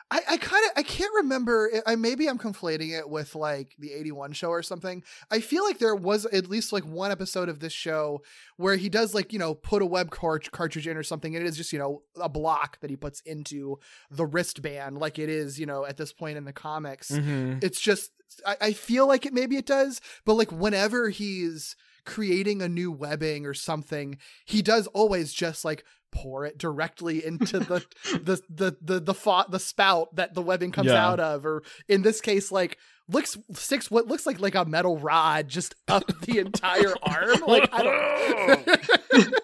[0.09, 1.69] I, I kind of I can't remember.
[1.85, 5.03] I maybe I'm conflating it with like the '81 show or something.
[5.29, 8.21] I feel like there was at least like one episode of this show
[8.55, 11.45] where he does like you know put a web cart- cartridge in or something, and
[11.45, 13.79] it is just you know a block that he puts into
[14.09, 17.11] the wristband, like it is you know at this point in the comics.
[17.11, 17.61] Mhm.
[17.61, 18.11] It's just
[18.45, 22.89] I, I feel like it maybe it does, but like whenever he's creating a new
[22.89, 27.85] webbing or something, he does always just like pour it directly into the
[28.23, 31.05] the the the the, fa- the spout that the webbing comes Yeah.
[31.07, 32.77] out of, or in this case, like
[33.09, 37.39] looks sticks what looks like like a metal rod just up the entire arm.
[37.47, 39.33] Like I don't.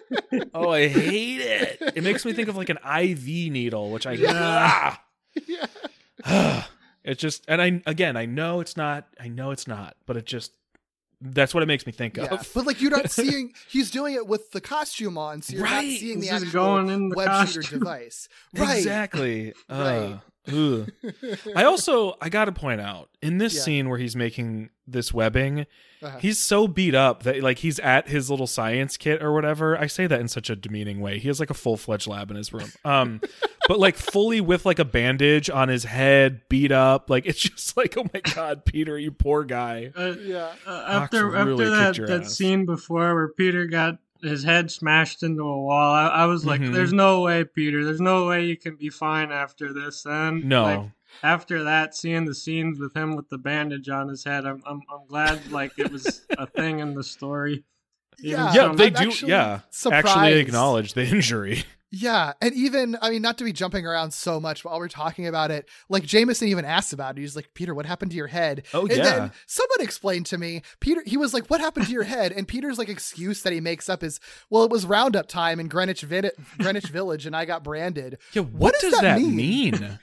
[0.52, 1.78] Oh, I hate it.
[1.96, 4.96] It makes me think of like an IV needle, which I Yeah.
[6.24, 6.70] Ah.
[7.04, 9.06] It's just, and I again, I know it's not.
[9.20, 10.52] I know it's not, but it just
[11.32, 12.50] that's what it makes me think Yeah, of.
[12.54, 15.72] but like you're not seeing he's doing it with the costume on, so you're not
[15.72, 15.98] Right.
[15.98, 18.28] seeing the He's actual going in the web shooter device.
[18.54, 18.76] Right.
[18.78, 19.52] Exactly.
[19.68, 19.76] Right.
[19.76, 20.20] Uh, ugh.
[20.48, 23.62] I also I got to point out in this Yeah.
[23.62, 25.66] scene where he's making this webbing,
[26.02, 26.18] Uh-huh.
[26.18, 29.78] he's so beat up that like he's at his little science kit or whatever.
[29.78, 31.18] I say that in such a demeaning way.
[31.18, 32.70] He has like a full fledged lab in his room.
[32.84, 33.20] Um,
[33.68, 37.08] but like fully with like a bandage on his head, beat up.
[37.08, 39.92] Like it's just like oh my god, Peter, you poor guy.
[39.96, 40.52] Uh, yeah.
[40.66, 42.34] uh, Fox after really after that, that ass.
[42.36, 46.60] scene before where Peter got his head smashed into a wall, I, I was like,
[46.60, 46.72] Mhm.
[46.72, 47.84] "There's no way, Peter.
[47.84, 50.62] There's no way you can be fine after this." And No.
[50.64, 50.80] like,
[51.22, 54.80] after that, seeing the scenes with him with the bandage on his head, I'm I'm,
[54.92, 57.64] I'm glad like it was a thing in the story.
[58.20, 58.46] Even Yeah.
[58.46, 59.08] yeah, some- they I'm do.
[59.08, 60.06] actually Yeah, surprised.
[60.06, 61.64] actually acknowledge the injury.
[61.96, 65.28] Yeah, and even I mean, not to be jumping around so much, while we're talking
[65.28, 67.20] about it, like Jameson even asked about it.
[67.20, 69.02] He's like, "Peter, what happened to your head?" Oh, and yeah.
[69.02, 71.02] then someone explained to me, Peter.
[71.06, 73.88] He was like, "What happened to your head?" And Peter's like excuse that he makes
[73.88, 74.18] up is,
[74.50, 78.42] "Well, it was roundup time in Greenwich Vi- Greenwich Village, and I got branded." Yeah,
[78.42, 79.36] what, does does, that that mean?
[79.36, 79.98] mean?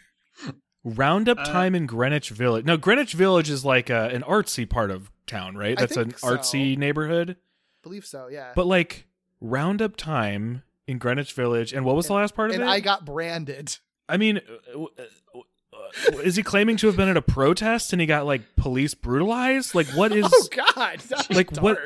[0.84, 2.66] Roundup Uh, time in Greenwich Village.
[2.66, 5.78] No, Greenwich Village is like a, an artsy part of town, right?
[5.78, 6.28] That's an so.
[6.28, 7.36] artsy neighborhood.
[7.84, 8.54] believe so, yeah.
[8.56, 9.08] But like
[9.42, 12.68] roundup time in Greenwich Village, and what was the last part of and it?
[12.68, 13.78] I got branded.
[14.08, 14.42] I mean,
[14.76, 18.42] uh, uh, is he claiming to have been at a protest and he got like
[18.58, 19.74] police brutalized?
[19.74, 20.26] Like what is?
[20.32, 21.80] oh God, Like, what-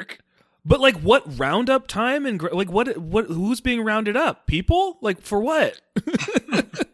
[0.66, 4.48] But like what roundup time and like what what who's being rounded up?
[4.48, 4.98] People?
[5.02, 5.80] Like for what?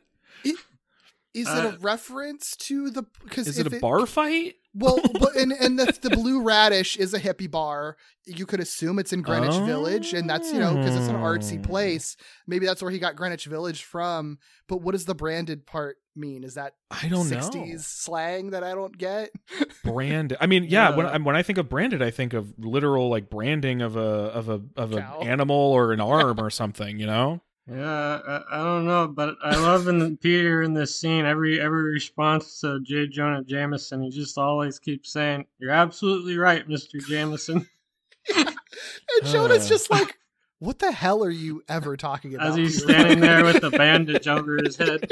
[1.33, 3.03] Is Uh, it a reference to the?
[3.23, 4.55] Because Is it a bar fight?
[4.73, 7.97] Well, but and and the, the Blue Radish is a hippie bar.
[8.25, 11.59] You could assume it's in Greenwich Village, and that's you know because it's an artsy
[11.59, 11.67] Oh.
[11.67, 12.15] place.
[12.47, 14.37] Maybe that's where he got Greenwich Village from.
[14.67, 16.43] But what does the branded part mean?
[16.45, 17.37] Is that I don't know.
[17.37, 19.31] '60s slang that I don't get?
[19.83, 20.37] branded.
[20.39, 20.95] I mean, yeah.
[20.95, 23.99] When I, when I think of branded, I think of literal like branding of a
[23.99, 26.97] of a of an animal or an arm or something.
[26.99, 27.41] You know?
[27.69, 31.25] Yeah, I, I don't know, but I love in Peter in this scene.
[31.25, 33.07] Every every response to J.
[33.07, 37.67] Jonah Jameson, he just always keeps saying, "You're absolutely right, Mister Jameson."
[38.37, 39.69] And Jonah's Uh.
[39.69, 40.17] just like,
[40.59, 42.47] what the hell are you ever talking about?
[42.51, 45.11] As he's Peter standing there with the bandage over his head.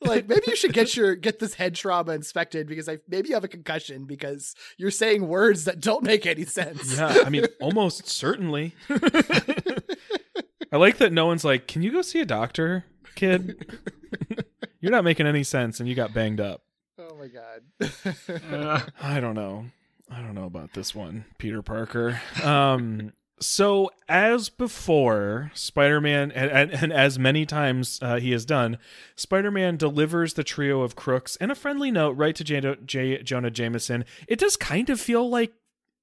[0.00, 3.34] like maybe you should get your get this head trauma inspected because I maybe you
[3.34, 6.96] have a concussion because you're saying words that don't make any sense.
[6.96, 8.74] Yeah, I mean, almost certainly.
[10.72, 13.78] I like that no one's like, "Can you go see a doctor, kid?
[14.80, 16.62] You're not making any sense, and you got banged up."
[16.98, 18.52] oh my god.
[18.52, 19.66] Uh, I don't know.
[20.10, 22.20] I don't know about this one, Peter Parker.
[22.42, 28.78] Um, so as before, Spider-Man, and, and, and as many times uh, he has done,
[29.16, 33.50] Spider-Man delivers the trio of crooks and a friendly note right to J- J- Jonah
[33.50, 34.04] Jameson.
[34.28, 35.52] It does kind of feel like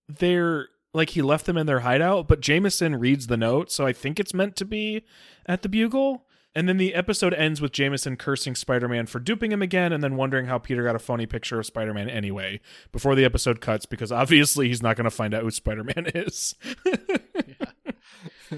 [0.07, 3.93] they're like he left them in their hideout, but Jameson reads the note, so I
[3.93, 5.03] think it's meant to be
[5.45, 6.25] at the Bugle.
[6.55, 10.03] And then the episode ends with Jameson cursing Spider Man for duping him again and
[10.03, 13.59] then wondering how Peter got a phony picture of Spider Man anyway, before the episode
[13.59, 16.53] cuts, because obviously he's not going to find out who Spider Man is.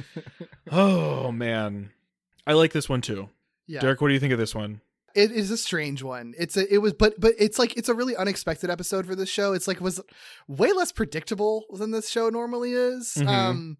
[0.71, 1.91] oh, man.
[2.45, 3.29] I like this one too.
[3.65, 3.79] yeah.
[3.79, 4.81] Derek, what do you think of this one?
[5.15, 6.33] It is a strange one.
[6.37, 9.29] It's a it was but but it's like it's a really unexpected episode for this
[9.29, 9.53] show.
[9.53, 10.01] It's like was
[10.47, 13.13] way less predictable than this show normally is.
[13.17, 13.27] Mhm.
[13.27, 13.77] Um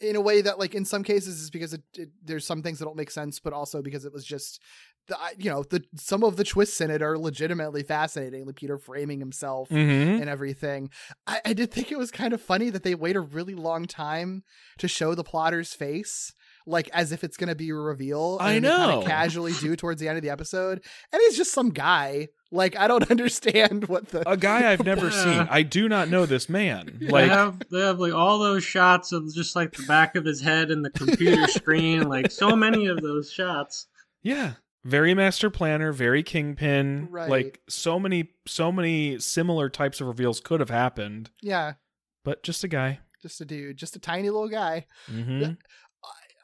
[0.00, 2.78] in a way that like in some cases is because it, it, there's some things
[2.78, 4.60] that don't make sense but also because it was just
[5.06, 8.76] the you know the some of the twists in it are legitimately fascinating like peter
[8.76, 10.20] framing himself Mm-hmm.
[10.20, 10.90] and everything
[11.28, 13.86] I, I did think it was kind of funny that they wait a really long
[13.86, 14.42] time
[14.78, 16.34] to show the plotter's face
[16.66, 19.02] like as if it's going to be a reveal I and they know.
[19.06, 22.86] casually do towards the end of the episode and he's just some guy like i
[22.88, 25.46] don't understand what the A guy I've never seen.
[25.50, 26.98] I do not know this man.
[27.00, 30.24] they Like, have they have like all those shots of just like the back of
[30.24, 33.86] his head and the computer screen, like so many of those shots.
[34.22, 34.52] yeah.
[34.86, 37.08] Very master planner, very kingpin.
[37.10, 37.30] Right.
[37.30, 41.74] Like so many, so many similar types of reveals could have happened, yeah
[42.22, 42.98] but just a guy.
[43.22, 45.52] just a dude just a tiny little guy Mm-hmm.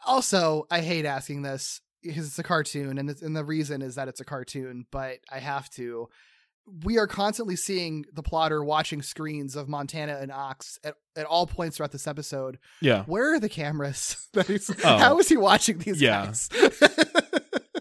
[0.07, 3.95] Also i hate asking this because it's a cartoon and it's, and the reason is
[3.97, 6.09] that it's a cartoon but i have to
[6.85, 11.47] we are constantly seeing the plotter watching screens of montana and ox at, at all
[11.47, 13.05] points throughout this episode Yeah.
[13.05, 14.97] where are the cameras Oh.
[14.99, 16.27] how is he watching these Yeah.
[16.27, 16.49] guys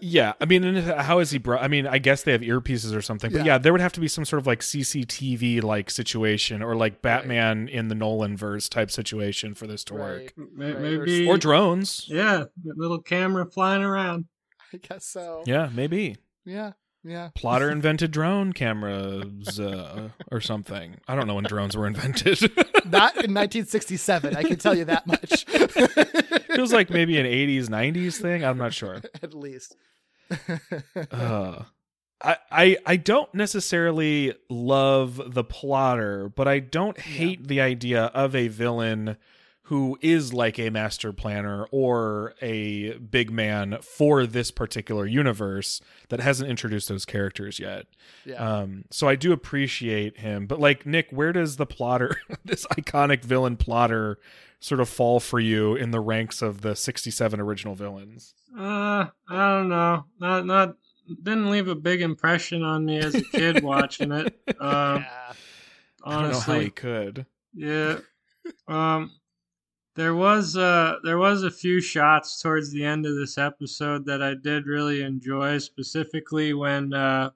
[0.02, 1.38] Yeah, I mean, how is he?
[1.38, 3.44] Bro- I mean, I guess they have earpieces or something, but Yeah.
[3.54, 3.58] yeah.
[3.58, 7.68] there would have to be some sort of like CCTV like situation, or like Batman
[7.68, 12.06] in the Nolan verse type situation for this to work, May- Right, Maybe or drones.
[12.08, 14.26] Yeah, little camera flying around.
[14.72, 16.72] i guess so Yeah, maybe yeah
[17.02, 20.96] yeah plotter invented drone cameras uh, or something.
[21.08, 22.40] I don't know when drones were invented.
[22.86, 25.44] not in 1967 i can tell you that much
[26.54, 28.44] Feels like maybe an '80s '90s thing.
[28.44, 29.00] I'm not sure.
[29.22, 29.76] at least
[31.10, 31.62] uh,
[32.20, 38.34] I, I I don't necessarily love the plotter, but I don't hate the idea of
[38.34, 39.16] a villain
[39.70, 46.18] who is like a master planner or a big man for this particular universe that
[46.18, 47.86] hasn't introduced those characters yet.
[48.24, 52.66] yeah Um, so I do appreciate him, but like Nick, where does the plotter, this
[52.66, 54.18] iconic villain plotter,
[54.58, 58.34] sort of fall for you in the ranks of the '67 original villains?
[58.58, 60.04] Uh, I don't know.
[60.18, 60.76] Not not
[61.22, 64.36] didn't leave a big impression on me as a kid watching it.
[64.60, 65.32] Um, yeah
[66.04, 67.26] I don't know how honestly, he could.
[67.54, 67.98] Yeah.
[68.66, 69.12] Um
[69.96, 74.22] there was uh there was a few shots towards the end of this episode that
[74.22, 77.30] I did really enjoy, specifically when uh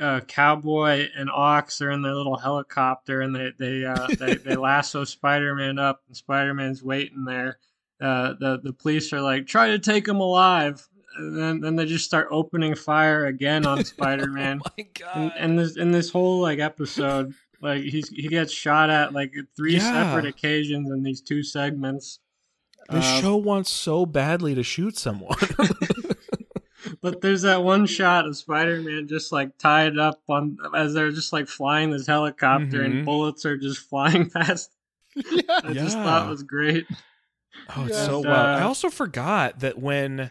[0.00, 4.56] uh, Cowboy and Ox are in their little helicopter and they they uh, they, they
[4.56, 7.58] lasso Spider-Man up and Spider-Man's waiting there.
[8.00, 11.86] Uh, the the police are like try to take him alive, and then, then they
[11.86, 14.60] just start opening fire again on Spider-Man.
[14.66, 17.34] Oh my and, and this in this whole like episode
[17.64, 19.92] like he's he gets shot at like three Yeah.
[19.92, 22.20] separate occasions in these two segments
[22.90, 25.36] The Uh, show wants so badly to shoot someone.
[27.00, 31.32] but there's that one shot of spider-man just like tied up on as they're just
[31.32, 32.84] like flying this helicopter Mhm.
[32.84, 34.70] and bullets are just flying past
[35.16, 35.40] Yeah.
[35.64, 36.86] i just thought it was great
[37.76, 38.06] oh, it's Yeah.
[38.06, 38.34] so well.
[38.46, 40.30] uh, I also forgot that when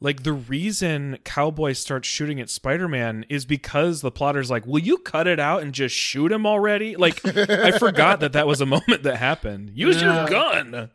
[0.00, 4.98] like the reason Cowboy starts shooting at Spider-Man is because the plotter's like, "Will you
[4.98, 8.66] cut it out and just shoot him already?" Like I forgot that that was a
[8.66, 9.72] moment that happened.
[9.74, 10.20] Use Yeah.
[10.20, 10.90] your gun.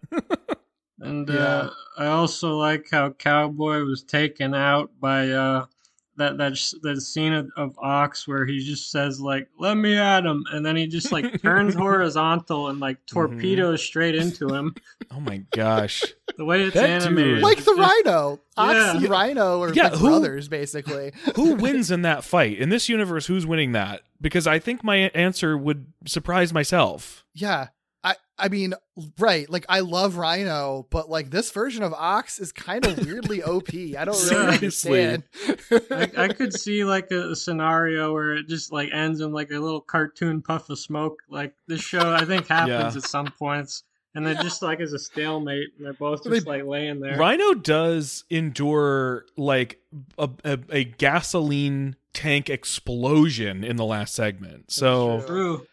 [1.00, 1.36] and Yeah.
[1.36, 5.66] uh, i also like how cowboy was taken out by uh
[6.18, 6.54] that that
[6.84, 10.66] that scene of, of Ox where he just says like "Let me at him," and
[10.66, 13.14] then he just like turns horizontal and like Mm-hmm.
[13.20, 14.74] torpedoes straight into him.
[15.12, 16.04] Oh my gosh.
[16.38, 18.98] The way it's That animated, dude- like the just- rhino ox Yeah.
[18.98, 22.58] and rhino are Yeah, like who- brothers basically Who wins in that fight?
[22.58, 24.02] In this universe, who's winning that?
[24.20, 27.24] Because I think my answer would surprise myself.
[27.34, 27.68] Yeah.
[28.06, 28.74] I I mean,
[29.18, 29.50] right?
[29.50, 33.70] Like I love Rhino, but like this version of Ox is kind of weirdly OP.
[33.74, 35.06] I don't really Seriously.
[35.06, 35.24] understand.
[36.18, 39.50] I, I could see like a, a scenario where it just like ends in like
[39.52, 41.24] a little cartoon puff of smoke.
[41.30, 43.00] Like this show, I think happens Yeah.
[43.02, 43.84] at some points,
[44.14, 47.18] and then just like as a stalemate, and they're both just like laying there.
[47.18, 49.80] Rhino does endure like
[50.20, 54.72] a, a, a gasoline tank explosion in the last segment.
[54.72, 55.28] So true.
[55.58, 55.68] True.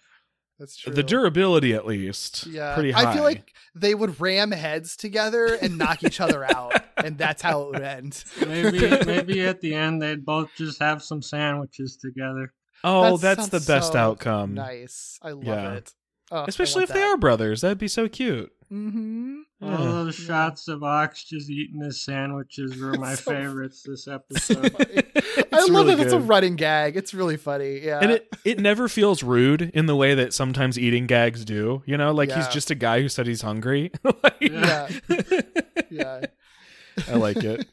[0.62, 0.92] That's true.
[0.94, 3.10] the durability, at least, yeah, pretty high.
[3.10, 7.42] I feel like they would ram heads together and knock each other out, and that's
[7.42, 8.22] how it would end.
[8.46, 12.52] Maybe maybe at the end they'd both just have some sandwiches together.
[12.84, 14.54] oh, That that's the best so outcome.
[14.54, 15.18] Nice.
[15.20, 15.72] I love Yeah.
[15.72, 15.92] it.
[16.30, 18.52] Oh, Especially if they are brothers, that'd be so cute.
[18.72, 19.40] Mm-hmm.
[19.62, 19.76] All Yeah.
[19.76, 24.74] those shots of Ox just eating his sandwiches were my So- favorites this episode.
[25.52, 26.96] I love really that it's a running gag.
[26.96, 27.78] It's really funny.
[27.80, 28.00] Yeah.
[28.00, 31.82] and it it never feels rude in the way that sometimes eating gags do.
[31.86, 33.92] You know, like he's just a guy who said he's hungry.
[34.04, 34.88] Like- yeah.
[35.90, 36.20] yeah.
[37.08, 37.66] I like it.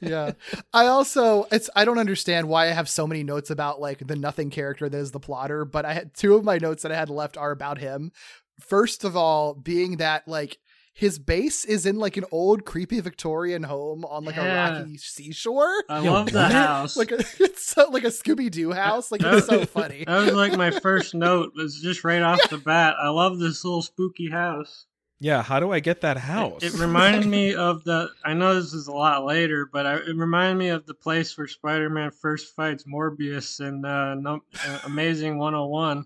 [0.00, 0.32] yeah.
[0.72, 4.16] I also it's I don't understand why I have so many notes about like the
[4.16, 6.96] nothing character that is the plotter, but I had two of my notes that I
[6.96, 8.12] had left are about him.
[8.60, 10.58] First of all, being that like
[10.94, 14.68] his base is in like an old creepy Victorian home on like Yeah.
[14.68, 15.82] a rocky seashore.
[15.88, 16.96] I Yeah, love the house.
[16.96, 19.10] Like a, it's so, like a Scooby Doo house.
[19.10, 20.04] Like it's so funny.
[20.06, 21.52] That was like my first note.
[21.56, 22.94] Was just right off the bat.
[23.00, 24.86] I love this little spooky house.
[25.20, 26.62] Yeah, how do I get that house?
[26.62, 28.10] It reminded me of the.
[28.24, 31.36] I know this is a lot later, but I, it reminded me of the place
[31.38, 36.04] where Spider-Man first fights Morbius in uh, no, uh, Amazing 101.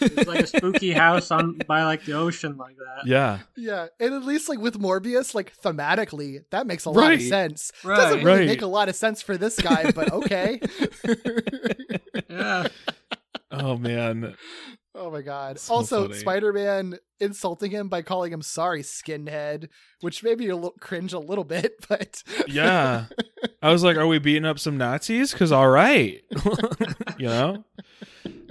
[0.00, 3.06] It's like a spooky house on by like the ocean, like that.
[3.06, 3.38] yeah.
[3.56, 7.72] Yeah, and at least like with Morbius, like thematically, that makes a lot of sense.
[7.84, 7.96] Right.
[7.96, 8.46] Doesn't really Right.
[8.48, 10.60] make a lot of sense for this guy, but okay.
[12.28, 12.66] Yeah.
[13.50, 14.34] Oh man.
[14.94, 15.58] oh my god!
[15.58, 16.18] So also, funny.
[16.18, 19.68] Spider-Man insulting him by calling him "sorry, skinhead,"
[20.00, 23.06] which made me a little cringe a little bit, but Yeah.
[23.62, 25.34] I was like, are we beating up some Nazis?
[25.34, 26.22] Cause all right.
[27.18, 27.64] you know?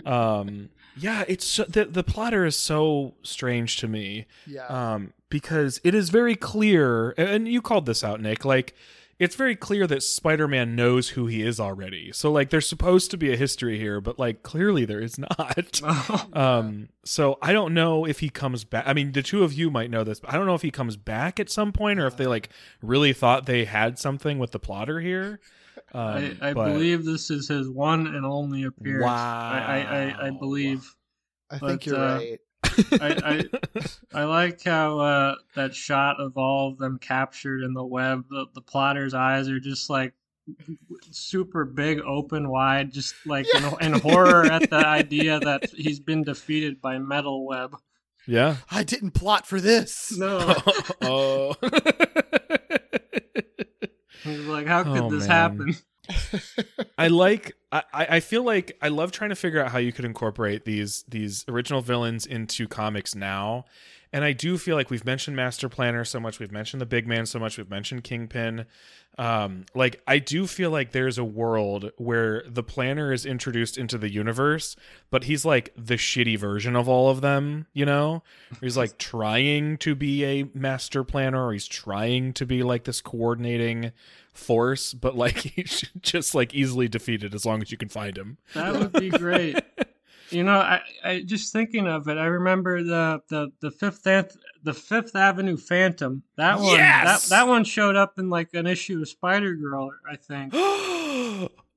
[0.05, 0.69] Um
[0.99, 4.25] yeah, it's so, the the plotter is so strange to me.
[4.45, 8.45] yeah, um, because it is very clear, and you called this out, Nick.
[8.45, 8.75] Like,
[9.19, 12.11] it's very clear that Spider-Man knows who he is already.
[12.13, 15.81] So, like, there's supposed to be a history here, but like, clearly there is not.
[16.33, 18.85] um, so I don't know if he comes back.
[18.87, 20.71] I mean, the two of you might know this, but I don't know if he
[20.71, 22.49] comes back at some point, or if they like
[22.81, 25.39] really thought they had something with the plotter here.
[25.93, 29.05] Um, I, I but- believe this is his one and only appearance.
[29.05, 29.51] Wow.
[29.51, 30.95] I, I, I, I believe.
[31.51, 32.39] I think you're uh, right.
[33.01, 33.81] I, I
[34.21, 38.25] I like how uh, that shot of all of them captured in the web.
[38.29, 40.13] The, the plotter's eyes are just like
[41.11, 46.23] super big, open wide, just like in, in horror at the idea that he's been
[46.23, 47.75] defeated by Metal Web.
[48.27, 48.57] yeah.
[48.69, 50.15] I didn't plot for this.
[50.17, 50.55] No,
[51.01, 51.55] oh.
[54.23, 55.29] He's like, how could Oh, this man.
[55.29, 55.75] happen?
[56.97, 60.05] I like I, I feel like I love trying to figure out how you could
[60.05, 63.65] incorporate these these original villains into comics now.
[64.11, 67.07] And I do feel like we've mentioned Master Planner so much, we've mentioned the big
[67.07, 68.65] man so much, we've mentioned Kingpin.
[69.19, 73.97] Um, like I do feel like there's a world where the planner is introduced into
[73.97, 74.75] the universe,
[75.11, 78.23] but he's like the shitty version of all of them, you know?
[78.61, 83.01] He's like trying to be a master planner or he's trying to be like this
[83.01, 83.91] coordinating
[84.33, 88.37] force, but like he's just like easily defeated as long as you can find him.
[88.53, 89.59] That would be great.
[90.31, 92.17] You know, I, I just thinking of it.
[92.17, 96.21] I remember the the the fifth Anth- the Fifth Avenue Phantom.
[96.37, 97.29] That one, Yes!
[97.29, 100.53] that that one showed up in like an issue of Spider Girl, I think.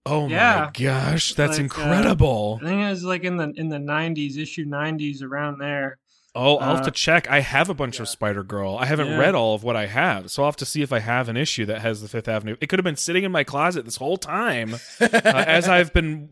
[0.06, 0.70] oh Yeah.
[0.74, 2.58] my gosh, that's Like, uh, incredible.
[2.62, 5.98] I think it was like in the in the nineties, issue nineties, around there.
[6.34, 7.30] Oh, I'll have Uh, to check.
[7.30, 8.76] I have a bunch of Spider Girl.
[8.80, 9.18] I haven't Yeah.
[9.18, 11.36] read all of what I have, so I'll have to see if I have an
[11.36, 12.56] issue that has the Fifth Avenue.
[12.58, 16.30] It could have been sitting in my closet this whole time, uh, as I've been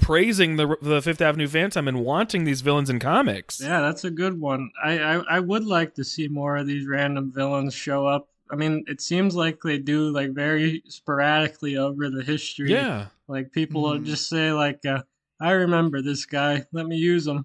[0.00, 3.60] praising the the Fifth Avenue Phantom and wanting these villains in comics.
[3.60, 4.70] Yeah, that's a good one.
[4.82, 8.28] I, I I would like to see more of these random villains show up.
[8.50, 12.70] I mean, it seems like they do like very sporadically over the history.
[12.72, 13.06] Yeah.
[13.26, 14.06] like people will Mhm.
[14.06, 15.02] just say like, uh,
[15.40, 16.64] "I remember this guy.
[16.72, 17.44] Let me use him."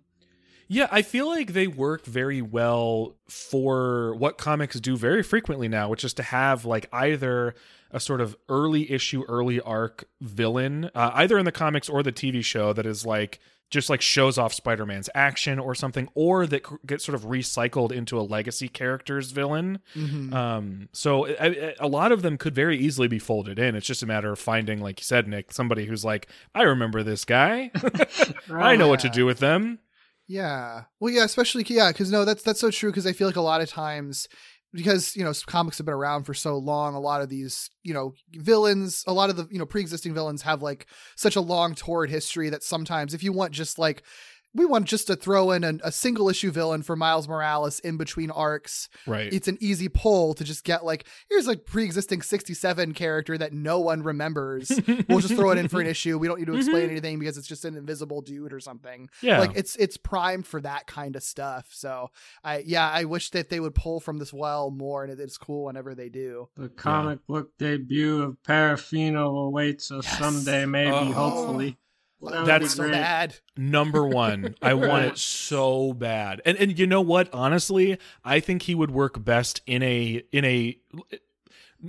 [0.70, 5.90] Yeah, I feel like they work very well for what comics do very frequently now,
[5.90, 7.54] which is to have like either
[7.94, 12.12] a sort of early issue, early arc villain, uh, either in the comics or the
[12.12, 13.40] TV show, that is like
[13.70, 17.92] just like shows off Spider-Man's action or something, or that c- gets sort of recycled
[17.92, 19.80] into a legacy character's villain.
[19.96, 20.32] Mhm.
[20.32, 23.74] Um, so I, I- a lot of them could very easily be folded in.
[23.76, 27.02] It's just a matter of finding, like you said, Nick, somebody who's like, I remember
[27.02, 27.72] this guy.
[28.52, 29.80] I know what to do with them.
[30.28, 30.84] Yeah.
[31.00, 32.92] Well, yeah, especially yeah, because no, that's that's so true.
[32.92, 34.28] Because I feel like a lot of times,
[34.74, 37.94] because you know comics have been around for so long, a lot of these you
[37.94, 41.76] know villains, a lot of the you know pre-existing villains have like such a long
[41.76, 44.04] torrid history that sometimes if you want just like
[44.56, 47.98] we want just to throw in an, a single issue villain for Miles Morales in
[47.98, 48.90] between arcs.
[49.08, 49.32] Right.
[49.34, 53.80] It's an easy pull to just get like here's a pre-existing 67 character that no
[53.80, 54.72] one remembers.
[55.10, 56.18] we'll just throw it in for an issue.
[56.18, 56.60] We don't need to mm-hmm.
[56.60, 59.10] explain anything because it's just an invisible dude or something.
[59.22, 59.40] Yeah.
[59.40, 61.68] Like it's it's primed for that kind of stuff.
[61.72, 62.10] So
[62.44, 65.38] I yeah, I wish that they would pull from this well more and it, it's
[65.38, 66.50] cool whenever they do.
[66.56, 71.12] The comic book debut of Parafino awaits us someday, maybe, Oh.
[71.12, 71.78] hopefully.
[72.24, 73.36] That That's So bad.
[73.58, 74.56] Number one.
[74.62, 76.42] I want it so bad.
[76.46, 77.30] And and you know what?
[77.34, 80.78] Honestly, I think he would work best in a in a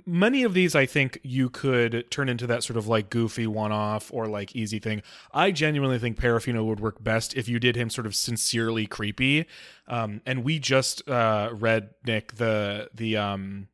[0.07, 3.70] many of these I think you could turn into that sort of like goofy one
[3.70, 5.03] off or like easy thing.
[5.32, 9.47] I genuinely think Parafino would work best if you did him sort of sincerely creepy.
[9.87, 13.68] Um and we just uh read Nick the the um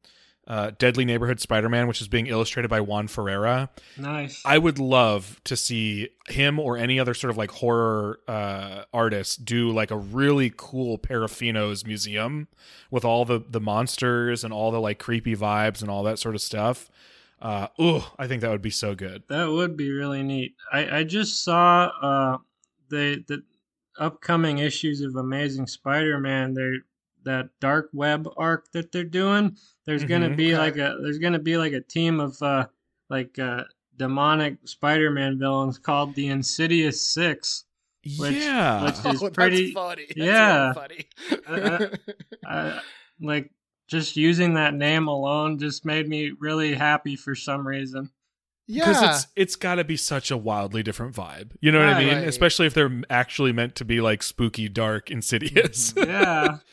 [0.51, 3.69] uh, Deadly Neighborhood Spider-Man, which is being illustrated by Juan Ferreyra.
[3.97, 4.43] Nice.
[4.45, 9.45] I would love to see him or any other sort of like horror uh, artist
[9.45, 12.49] do like a really cool Parafinos museum
[12.91, 16.35] with all the the monsters and all the like creepy vibes and all that sort
[16.35, 16.91] of stuff.
[17.41, 19.23] Uh, ooh, I think that would be so good.
[19.29, 20.57] That would be really neat.
[20.73, 22.39] I, I just saw uh
[22.89, 23.45] the the
[24.01, 26.55] upcoming issues of Amazing Spider-Man.
[26.55, 26.79] They're
[27.25, 29.57] that dark web arc that they're doing.
[29.87, 30.37] There's gonna Mhm.
[30.37, 32.67] be like a there's gonna be like a team of uh
[33.09, 33.65] like uh
[33.97, 37.65] demonic Spider-Man villains called the Insidious Six.
[38.19, 40.07] Which- yeah, which- is Oh, pretty- that's funny.
[40.07, 40.73] That's yeah.
[40.75, 41.07] really
[41.47, 41.91] Uh, funny.
[42.47, 42.81] I,
[43.21, 43.51] like
[43.89, 48.11] just using that name alone just made me really happy for some reason.
[48.67, 51.51] Yeah, because it's it's got to be such a wildly different vibe.
[51.61, 52.15] You know what I mean?
[52.15, 52.29] Right.
[52.29, 55.93] Especially if they're actually meant to be like spooky, dark, insidious.
[55.97, 56.59] Yeah.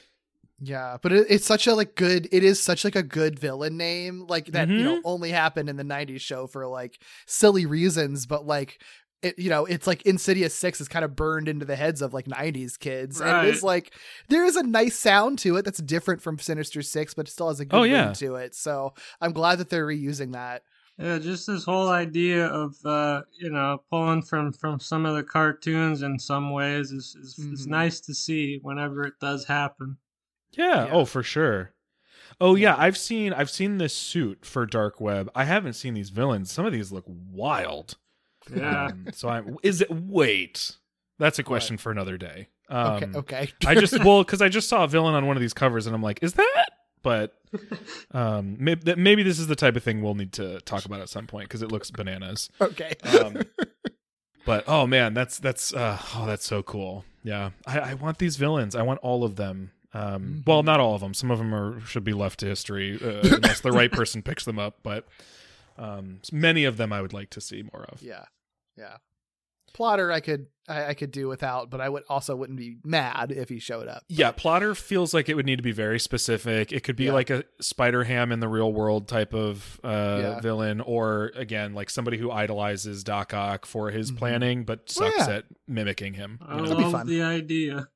[0.60, 2.28] Yeah, but it, it's such a like good.
[2.32, 4.70] It is such like a good villain name, like that.
[4.70, 5.02] You know, Mhm.
[5.06, 8.82] only happened in the '90s show for like silly reasons, but like
[9.22, 9.38] it.
[9.38, 12.26] You know, it's like Insidious Six is kind of burned into the heads of like
[12.28, 13.94] '90s kids, and it is like
[14.30, 17.50] there is a nice sound to it that's different from Sinister Six, but it still
[17.50, 18.14] has a good Oh, yeah.
[18.14, 18.56] to it.
[18.56, 20.64] So I'm glad that they're reusing that.
[20.98, 25.24] Yeah, just this whole idea of uh, you know pulling from from some of the
[25.24, 27.70] cartoons in some ways is is, is Mhm.
[27.70, 29.98] nice to see whenever it does happen.
[30.58, 30.86] Yeah.
[30.86, 30.90] Yeah.
[30.92, 31.72] Oh, for sure.
[32.40, 35.30] Oh yeah, I've seen I've seen this suit for Dark Web.
[35.34, 36.52] I haven't seen these villains.
[36.52, 37.96] Some of these look wild.
[38.56, 40.76] Yeah, Um, so I'm is it wait.
[41.20, 42.48] That's a question for another day.
[42.70, 43.50] Um, Okay, okay.
[43.66, 45.96] I just well cuz I just saw a villain on one of these covers and
[45.96, 46.68] I'm like, is that?
[47.02, 47.34] But
[48.12, 51.10] um maybe maybe this is the type of thing we'll need to talk about at
[51.10, 52.50] some point cuz it looks bananas.
[52.62, 52.94] okay.
[53.20, 53.42] Um,
[54.46, 57.04] but oh man, that's that's uh, oh that's so cool.
[57.24, 58.76] Yeah, I, I want these villains.
[58.76, 59.72] I want all of them.
[59.98, 61.14] Um, well, not all of them.
[61.14, 64.46] Some of them are should be left to history uh, unless the right person picks
[64.46, 64.80] them up.
[64.84, 65.08] But
[65.78, 68.02] um, many of them I would like to see more of.
[68.02, 68.26] Yeah,
[68.78, 68.98] yeah.
[69.74, 73.32] Plotter, I could I, I could do without, but I would also wouldn't be mad
[73.32, 74.02] if he showed up.
[74.08, 76.72] Yeah, plotter feels like it would need to be very specific.
[76.72, 77.14] It could be Yeah.
[77.14, 80.40] like a Spider Ham in the real world type of uh, Yeah.
[80.40, 84.18] villain, or again, like somebody who idolizes Doc Ock for his Mhm.
[84.18, 85.36] planning, but Oh, sucks yeah.
[85.36, 86.40] at mimicking him.
[86.42, 86.64] I you know?
[86.64, 87.08] That'd be love fun.
[87.08, 87.88] the idea.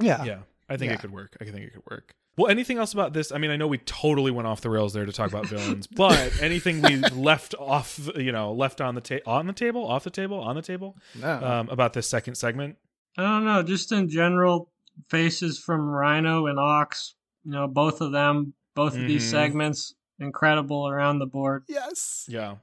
[0.00, 0.38] Yeah, yeah
[0.68, 0.94] i think Yeah.
[0.96, 3.50] it could work i think it could work well anything else about this i mean
[3.50, 6.80] i know we totally went off the rails there to talk about villains but anything
[6.82, 10.40] we left off you know left on the table on the table off the table
[10.40, 11.42] on the table No.
[11.44, 12.76] um, about this second segment
[13.18, 14.70] I don't know, just in general,
[15.10, 17.14] faces from Rhino and Ox.
[17.44, 19.30] You know, both of them, both of these Mhm.
[19.30, 21.64] segments, incredible around the board.
[21.68, 22.24] yes.
[22.26, 22.54] yeah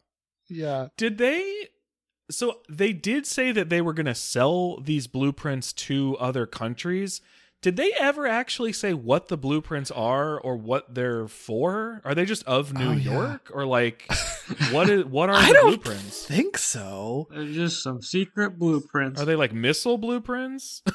[0.48, 0.88] Yeah.
[0.98, 1.68] did they
[2.32, 7.22] so they did say that they were going to sell these blueprints to other countries
[7.62, 12.26] did they ever actually say what the blueprints are or what they're for are they
[12.26, 13.12] just of new Oh, yeah.
[13.14, 14.06] york or like
[14.72, 17.28] what is what are I the don't blueprints think so.
[17.32, 19.22] They're just some secret blueprints.
[19.22, 20.82] Are they like missile blueprints?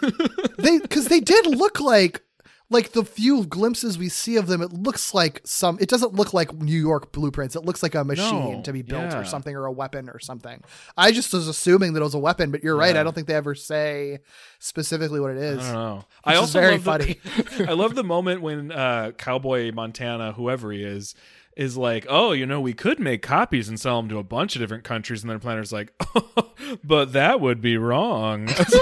[0.59, 2.23] They because they did look like
[2.71, 4.63] like the few glimpses we see of them.
[4.63, 5.77] It looks like some.
[5.81, 7.55] It doesn't look like New York blueprints.
[7.57, 9.19] It looks like a machine No, to be built yeah.
[9.21, 10.63] or something or a weapon or something.
[10.97, 12.97] I just was assuming that it was a weapon, but you're right.
[12.97, 14.21] I don't think they ever say
[14.59, 15.59] specifically what it is.
[15.59, 16.05] I don't know.
[16.25, 17.17] I also very love the-
[17.55, 17.67] funny.
[17.69, 21.15] I love the moment when uh, Cowboy Montana, whoever he is,
[21.57, 24.57] is like, "Oh, you know, we could make copies and sell them to a bunch
[24.57, 25.93] of different countries," and then Planner's like,
[26.85, 28.75] "But that would be wrong." It's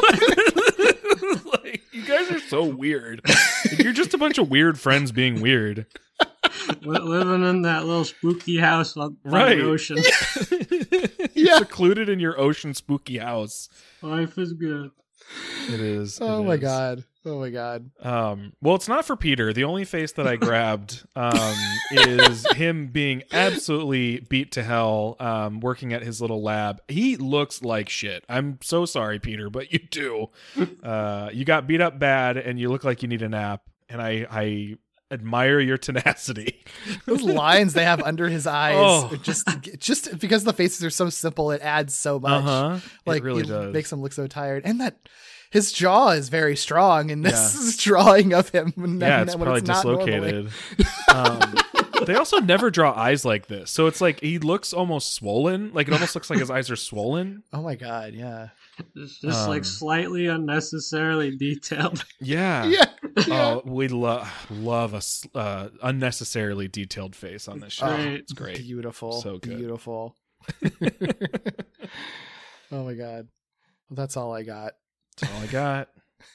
[1.44, 3.20] like, like, you guys are so weird.
[3.26, 5.86] Like, you're just a bunch of weird friends being weird,
[6.82, 9.58] living in that little spooky house on Right.
[9.58, 9.98] the ocean.
[11.34, 13.68] You're secluded in your ocean spooky house.
[14.02, 14.90] Life is good.
[15.68, 16.18] It is.
[16.20, 16.60] Oh it my is.
[16.60, 17.04] god.
[17.24, 17.90] Oh my god.
[18.00, 19.52] Um, well, it's not for Peter.
[19.52, 21.54] The only face that I grabbed um,
[21.92, 26.80] is him being absolutely beat to hell, um, working at his little lab.
[26.88, 28.24] He looks like shit.
[28.28, 30.30] I'm so sorry, Peter, but you do.
[30.82, 33.62] Uh, you got beat up bad, and you look like you need a nap.
[33.88, 34.76] And I, I
[35.12, 36.64] admire your tenacity.
[37.06, 39.14] Those lines they have under his eyes, Oh.
[39.22, 39.48] just
[39.78, 42.44] just because the faces are so simple, it adds so much.
[42.44, 42.78] Uh-huh.
[43.06, 43.72] Like it really does.
[43.72, 44.96] makes him look so tired, and that
[45.52, 47.84] his jaw is very strong and this Yeah.
[47.84, 48.72] drawing of him.
[48.74, 50.06] When, yeah, when it's probably not normally.
[50.12, 50.52] dislocated.
[51.14, 51.54] um,
[52.06, 55.72] they also never draw eyes like this, so it's like he looks almost swollen.
[55.72, 57.44] Like it almost looks like his eyes are swollen.
[57.52, 58.48] Oh my god, yeah,
[58.96, 62.04] It's just Um, like slightly unnecessarily detailed.
[62.20, 62.64] Yeah.
[62.64, 62.86] yeah.
[63.28, 67.86] Oh, we love love a s- uh, unnecessarily detailed face on this show.
[67.86, 68.14] Right.
[68.14, 68.58] It's great.
[68.58, 69.58] beautiful, So good.
[69.58, 70.16] beautiful.
[72.72, 73.28] oh my god,
[73.88, 74.72] well, that's all I got.
[75.20, 75.88] That's all I got.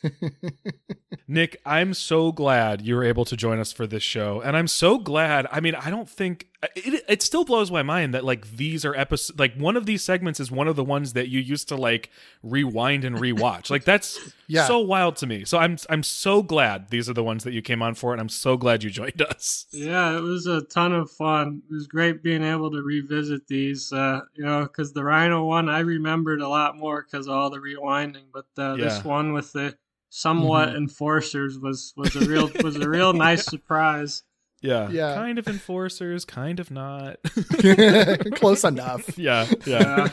[1.27, 4.67] Nick, I'm so glad you were able to join us for this show, and I'm
[4.67, 5.47] so glad.
[5.51, 7.05] I mean, I don't think it.
[7.07, 9.37] It still blows my mind that like these are episodes.
[9.39, 12.09] Like one of these segments is one of the ones that you used to like
[12.41, 13.69] rewind and rewatch.
[13.69, 14.65] like that's Yeah.
[14.65, 15.43] so wild to me.
[15.45, 18.21] So I'm I'm so glad these are the ones that you came on for, and
[18.21, 19.65] I'm so glad you joined us.
[19.71, 21.61] Yeah, it was a ton of fun.
[21.69, 25.69] It was great being able to revisit these, uh, you know, because the Rhino one
[25.69, 28.85] I remembered a lot more because of all the rewinding, but uh, Yeah.
[28.85, 29.77] this one with the
[30.09, 34.23] somewhat enforcers was was a real was a real nice surprise.
[34.61, 35.13] Yeah, Yeah.
[35.15, 37.17] kind of enforcers, kind of not.
[38.35, 39.17] Close enough.
[39.17, 40.07] yeah, yeah.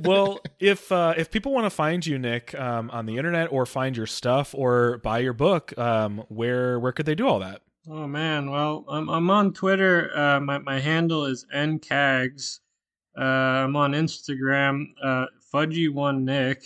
[0.00, 3.64] well, if uh, if people want to find you, Nick, um, on the internet, or
[3.66, 7.62] find your stuff, or buy your book, um, where where could they do all that?
[7.88, 10.10] Oh man, well, I'm I'm on Twitter.
[10.16, 12.58] Uh, my my handle is ncags.
[13.18, 13.22] Uh,
[13.64, 16.62] I'm on Instagram, uh, fudgy one nick,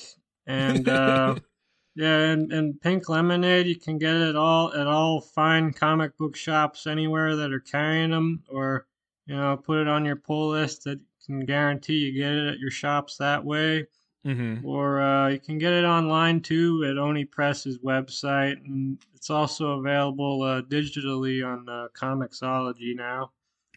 [0.47, 1.37] and uh,
[1.95, 3.67] yeah, and, and pink lemonade.
[3.67, 8.11] You can get it all at all fine comic book shops anywhere that are carrying
[8.11, 8.87] them, or
[9.27, 12.59] you know, put it on your pull list that can guarantee you get it at
[12.59, 13.87] your shops that way
[14.27, 14.67] Mm-hmm.
[14.67, 19.79] or uh, you can get it online too at Oni Press's website, and it's also
[19.79, 23.33] available uh, digitally on uh, Comixology now.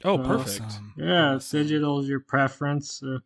[0.05, 0.61] Oh, Uh, perfect.
[0.65, 0.93] Awesome.
[0.95, 3.03] Yeah, if digital is your preference.
[3.03, 3.19] Uh,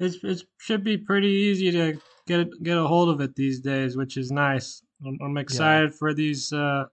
[0.00, 3.96] it's it should be pretty easy to get get a hold of it these days,
[3.96, 4.82] which is nice.
[5.06, 6.84] I'm, I'm excited for these uh,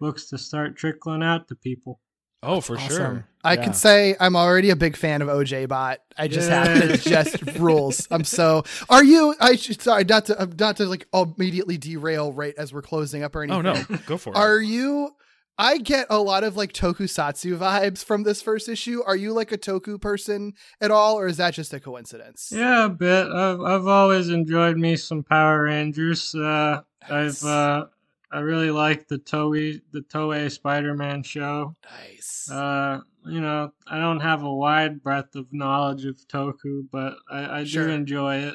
[0.00, 2.00] books to start trickling out to people.
[2.42, 2.96] Oh, for Awesome.
[2.96, 3.28] sure.
[3.42, 3.64] I Yeah.
[3.64, 5.98] can say I'm already a big fan of OJ Bot.
[6.18, 6.92] I just have Yeah.
[6.94, 8.06] it just rules.
[8.10, 8.64] I'm so.
[8.90, 9.34] Are you?
[9.40, 13.34] I should sorry not to not to like immediately derail right as we're closing up
[13.34, 13.66] or anything.
[13.66, 14.36] Oh no, go for it.
[14.36, 15.10] Are you?
[15.58, 19.02] I get a lot of like tokusatsu vibes from this first issue.
[19.06, 22.50] Are you like a toku person at all, or is that just a coincidence?
[22.54, 23.26] Yeah, a bit.
[23.28, 26.34] I've I've always enjoyed me some Power Rangers.
[26.34, 27.42] Uh, Nice.
[27.44, 27.86] I've uh,
[28.32, 31.76] I really like the Toei the Toei Spider-Man show.
[31.90, 32.50] Nice.
[32.50, 37.60] Uh, you know, I don't have a wide breadth of knowledge of Toku, but I,
[37.60, 37.86] I Sure.
[37.86, 38.54] do enjoy it.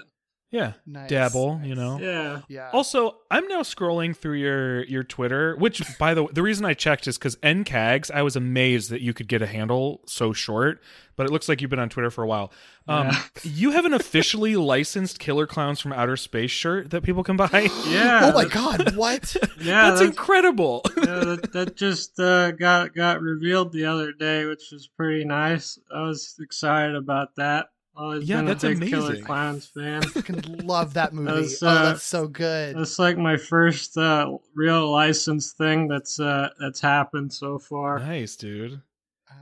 [0.51, 1.09] Yeah, Nice.
[1.09, 1.61] dabble.
[1.63, 1.97] You know.
[1.99, 2.41] Yeah.
[2.49, 2.69] Yeah.
[2.73, 6.73] Also, I'm now scrolling through your your Twitter, which by the way, the reason I
[6.73, 10.81] checked is because NCAGs, I was amazed that you could get a handle so short,
[11.15, 12.51] but it looks like you've been on Twitter for a while.
[12.87, 13.21] Um, Yeah.
[13.43, 17.69] You have an officially licensed Killer Clowns from Outer Space shirt that people can buy.
[17.87, 18.21] Yeah.
[18.29, 18.95] oh my god!
[18.95, 19.35] What?
[19.61, 20.81] Yeah, That's incredible.
[20.97, 25.77] yeah, that, that just uh, got got revealed the other day, which was pretty nice.
[25.93, 27.67] I was excited about that.
[27.95, 29.25] Always Yeah, been that's a big Killer amazing.
[29.25, 30.01] Clowns fan.
[30.03, 31.41] Fucking love that movie.
[31.41, 32.77] That's, oh, uh, that's so good.
[32.77, 37.99] It's like my first uh, real licensed thing that's uh, that's happened so far.
[37.99, 38.81] nice, dude.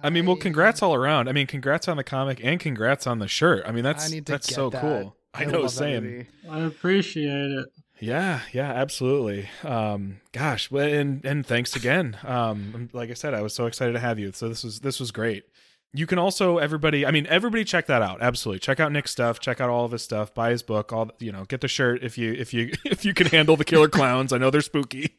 [0.01, 1.27] I mean, well, congrats all around.
[1.27, 3.63] I mean, congrats on the comic and congrats on the shirt.
[3.67, 4.81] I mean, that's I that's so that.
[4.81, 5.15] cool.
[5.33, 6.03] I, know, love that same.
[6.03, 6.27] movie.
[6.49, 7.67] I appreciate it.
[7.99, 9.49] Yeah, yeah, absolutely.
[9.63, 12.17] Um, gosh, and and thanks again.
[12.23, 14.31] Um, like I said, I was so excited to have you.
[14.31, 15.43] So this was this was great.
[15.91, 17.03] You can also everybody.
[17.03, 18.21] I mean, everybody check that out.
[18.21, 19.39] Absolutely, check out Nick's stuff.
[19.39, 20.35] Check out all of his stuff.
[20.35, 20.93] Buy his book.
[20.93, 23.65] All you know, get the shirt if you if you if you can handle the
[23.65, 24.31] killer clowns.
[24.31, 25.15] I know they're spooky.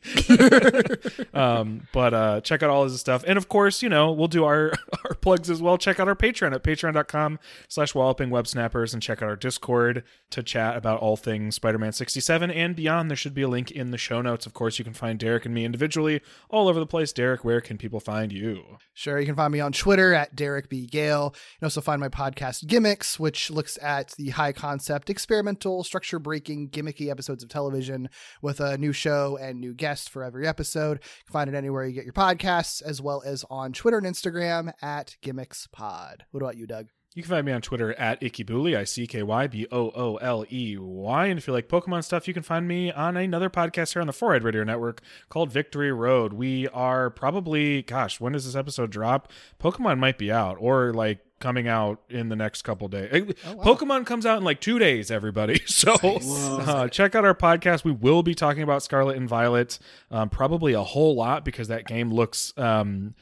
[1.35, 4.45] um, but uh, check out all his stuff, and of course, you know, we'll do
[4.45, 4.73] our
[5.05, 5.77] our plugs as well.
[5.77, 10.41] Check out our Patreon at patreon.com/slash walloping web snappers, and check out our Discord to
[10.41, 13.11] chat about all things Spider-Man 67 and beyond.
[13.11, 14.47] There should be a link in the show notes.
[14.47, 17.13] Of course, you can find Derek and me individually all over the place.
[17.13, 18.79] Derek, where can people find you?
[18.95, 20.87] Sure, you can find me on Twitter at Derek B.
[20.87, 21.35] Gale.
[21.35, 26.19] You can also find my podcast Gimmicks, which looks at the high concept, experimental, structure
[26.19, 28.09] breaking, gimmicky episodes of television
[28.43, 30.99] with a new show and new guest for every episode.
[30.99, 34.07] You can find it anywhere you get your podcasts, as well as on Twitter and
[34.07, 36.25] Instagram at Gimmicks Pod.
[36.31, 36.89] What about you, Doug?
[37.15, 40.17] You can find me on Twitter at IckyBooley, I C K Y B O O
[40.19, 41.27] L E Y.
[41.27, 44.07] And if you like Pokemon stuff, you can find me on another podcast here on
[44.07, 46.33] the Four Eyed Radio Network called Victory Road.
[46.33, 49.33] We are probably, gosh, when does this episode drop?
[49.59, 53.09] Pokemon might be out or like coming out in the next couple days.
[53.11, 53.21] Eh,
[53.55, 55.61] Pokemon comes out in like two days, everybody.
[55.67, 57.85] So uh, check out our podcast.
[57.85, 59.79] We will be talking about Scarlet and Violet,
[60.11, 62.53] um, probably a whole lot because that game looks.
[62.59, 63.15] Um,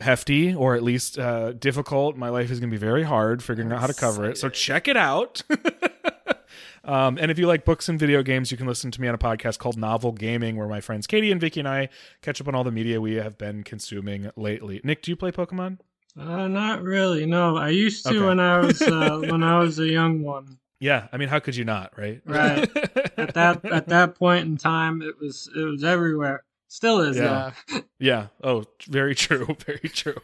[0.00, 2.16] hefty or at least uh, difficult.
[2.16, 4.38] My life is going to be very hard figuring out how to cover it.
[4.38, 5.42] So check it out.
[6.84, 9.14] um, and if you like books and video games, you can listen to me on
[9.14, 11.88] a podcast called Novel Gaming, where my friends Katie and Vicky and I
[12.22, 14.80] catch up on all the media we have been consuming lately.
[14.84, 15.78] Nick, do you play Pokemon?
[16.18, 17.26] Uh, not really.
[17.26, 18.20] No, I used to Okay.
[18.20, 20.58] when I was uh, when I was a young one.
[20.78, 22.20] Yeah, I mean, how could you not, right?
[22.26, 22.70] Right.
[23.18, 26.44] at that at that point in time, it was it was everywhere.
[26.68, 27.16] Still is.
[27.16, 27.52] Yeah.
[27.98, 28.26] Yeah.
[28.44, 29.56] Oh, very true.
[29.66, 30.20] Very true.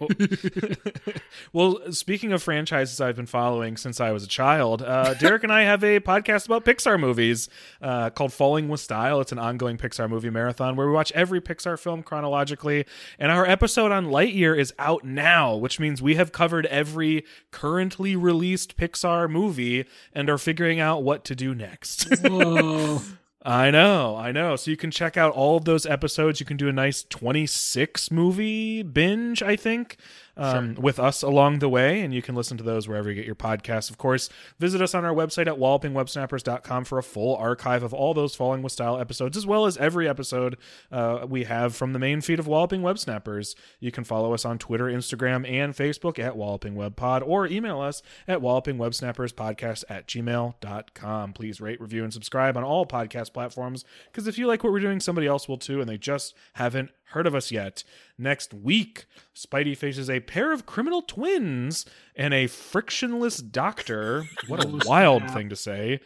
[1.55, 5.51] well, speaking of franchises I've been following since I was a child, uh, Derek and
[5.51, 7.49] I have a podcast about Pixar movies
[7.81, 9.23] uh, called Falling with Style.
[9.23, 12.85] It's an ongoing Pixar movie marathon where we watch every Pixar film chronologically.
[13.19, 18.17] And our episode on Lightyear is out now, which means we have covered every currently
[18.17, 22.07] released Pixar movie and are figuring out what to do next.
[22.21, 23.01] Whoa.
[23.45, 24.55] I know, I know.
[24.57, 26.39] So you can check out all of those episodes.
[26.39, 29.97] You can do a nice 26 movie binge, I think,
[30.37, 32.01] um, with us along the way.
[32.01, 33.91] And you can listen to those wherever you get your podcasts.
[33.91, 34.29] Of course,
[34.59, 38.63] visit us on our website at wallopingwebsnappers.com for a full archive of all those Falling
[38.63, 40.57] with Style episodes, as well as every episode
[40.91, 43.55] uh, we have from the main feed of Walloping Web Snappers.
[43.81, 47.81] You can follow us on Twitter, Instagram, and Facebook at Walloping Web Pod, or email
[47.81, 51.33] us at wallopingwebsnapperspodcast at gmail.com.
[51.33, 54.81] Please rate, review, and subscribe on all podcast platforms, because if you like what we're
[54.81, 57.85] doing, somebody else will too, and they just haven't heard of us yet.
[58.19, 64.25] Next week, Spidey faces a pair of criminal twins and a frictionless doctor.
[64.49, 66.01] What a wild thing to say.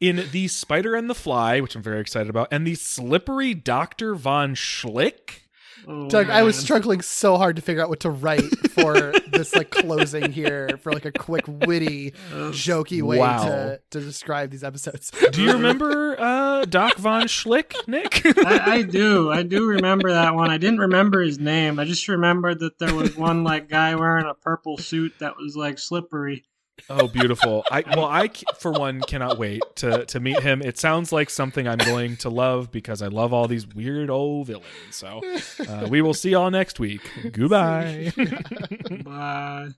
[0.00, 4.14] In The Spider and the Fly, which I'm very excited about, and The Slippery Dr.
[4.14, 5.43] Von Schlick.
[5.86, 9.54] Oh, Doug, I was struggling so hard to figure out what to write for this
[9.54, 13.44] like closing here for like a quick witty, jokey way Wow.
[13.44, 15.10] to, to describe these episodes.
[15.32, 18.22] Do you remember uh, Doc Von Schlick, Nick?
[18.46, 19.30] I, I do.
[19.30, 20.50] I do remember that one.
[20.50, 21.78] I didn't remember his name.
[21.78, 25.56] I just remembered that there was one like guy wearing a purple suit that was
[25.56, 26.44] like slippery.
[26.90, 27.64] Oh, beautiful!
[27.70, 30.60] I well, I for one cannot wait to to meet him.
[30.60, 34.48] It sounds like something I'm going to love because I love all these weird old
[34.48, 34.66] villains.
[34.90, 35.22] So
[35.68, 37.00] uh, we will see y'all next week.
[37.32, 38.12] Goodbye.
[39.04, 39.68] Bye.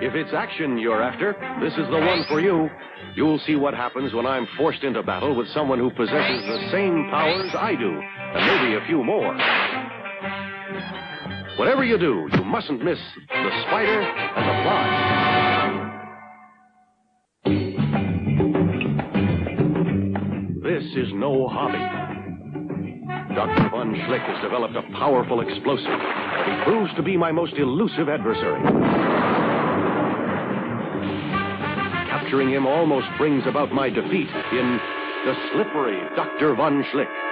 [0.00, 2.68] If it's action you're after, this is the one for you.
[3.14, 7.08] You'll see what happens when I'm forced into battle with someone who possesses the same
[7.10, 9.36] powers I do, and maybe a few more.
[11.58, 12.98] Whatever you do, you mustn't miss
[13.28, 15.12] the spider and the fly.
[20.62, 21.78] This is no hobby.
[23.34, 23.68] Dr.
[23.70, 25.86] Von Schlick has developed a powerful explosive.
[25.86, 28.62] He proves to be my most elusive adversary.
[32.08, 34.80] Capturing him almost brings about my defeat in
[35.26, 36.54] The Slippery Dr.
[36.54, 37.31] Von Schlick.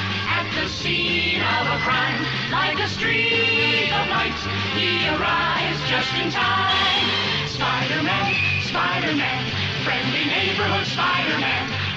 [0.71, 4.39] scene of a crime, like a streak of light,
[4.75, 7.47] he arrives just in time.
[7.47, 9.41] Spider-Man, Spider-Man,
[9.83, 11.91] friendly neighborhood Spider-Man,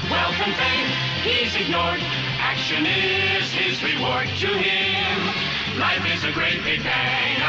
[0.45, 0.89] and fame
[1.23, 2.01] he's ignored.
[2.39, 5.79] Action is his reward to him.
[5.79, 7.41] Life is a great big bang.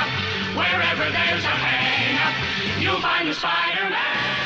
[0.56, 4.45] Wherever there's a hang up, you'll find the Spider.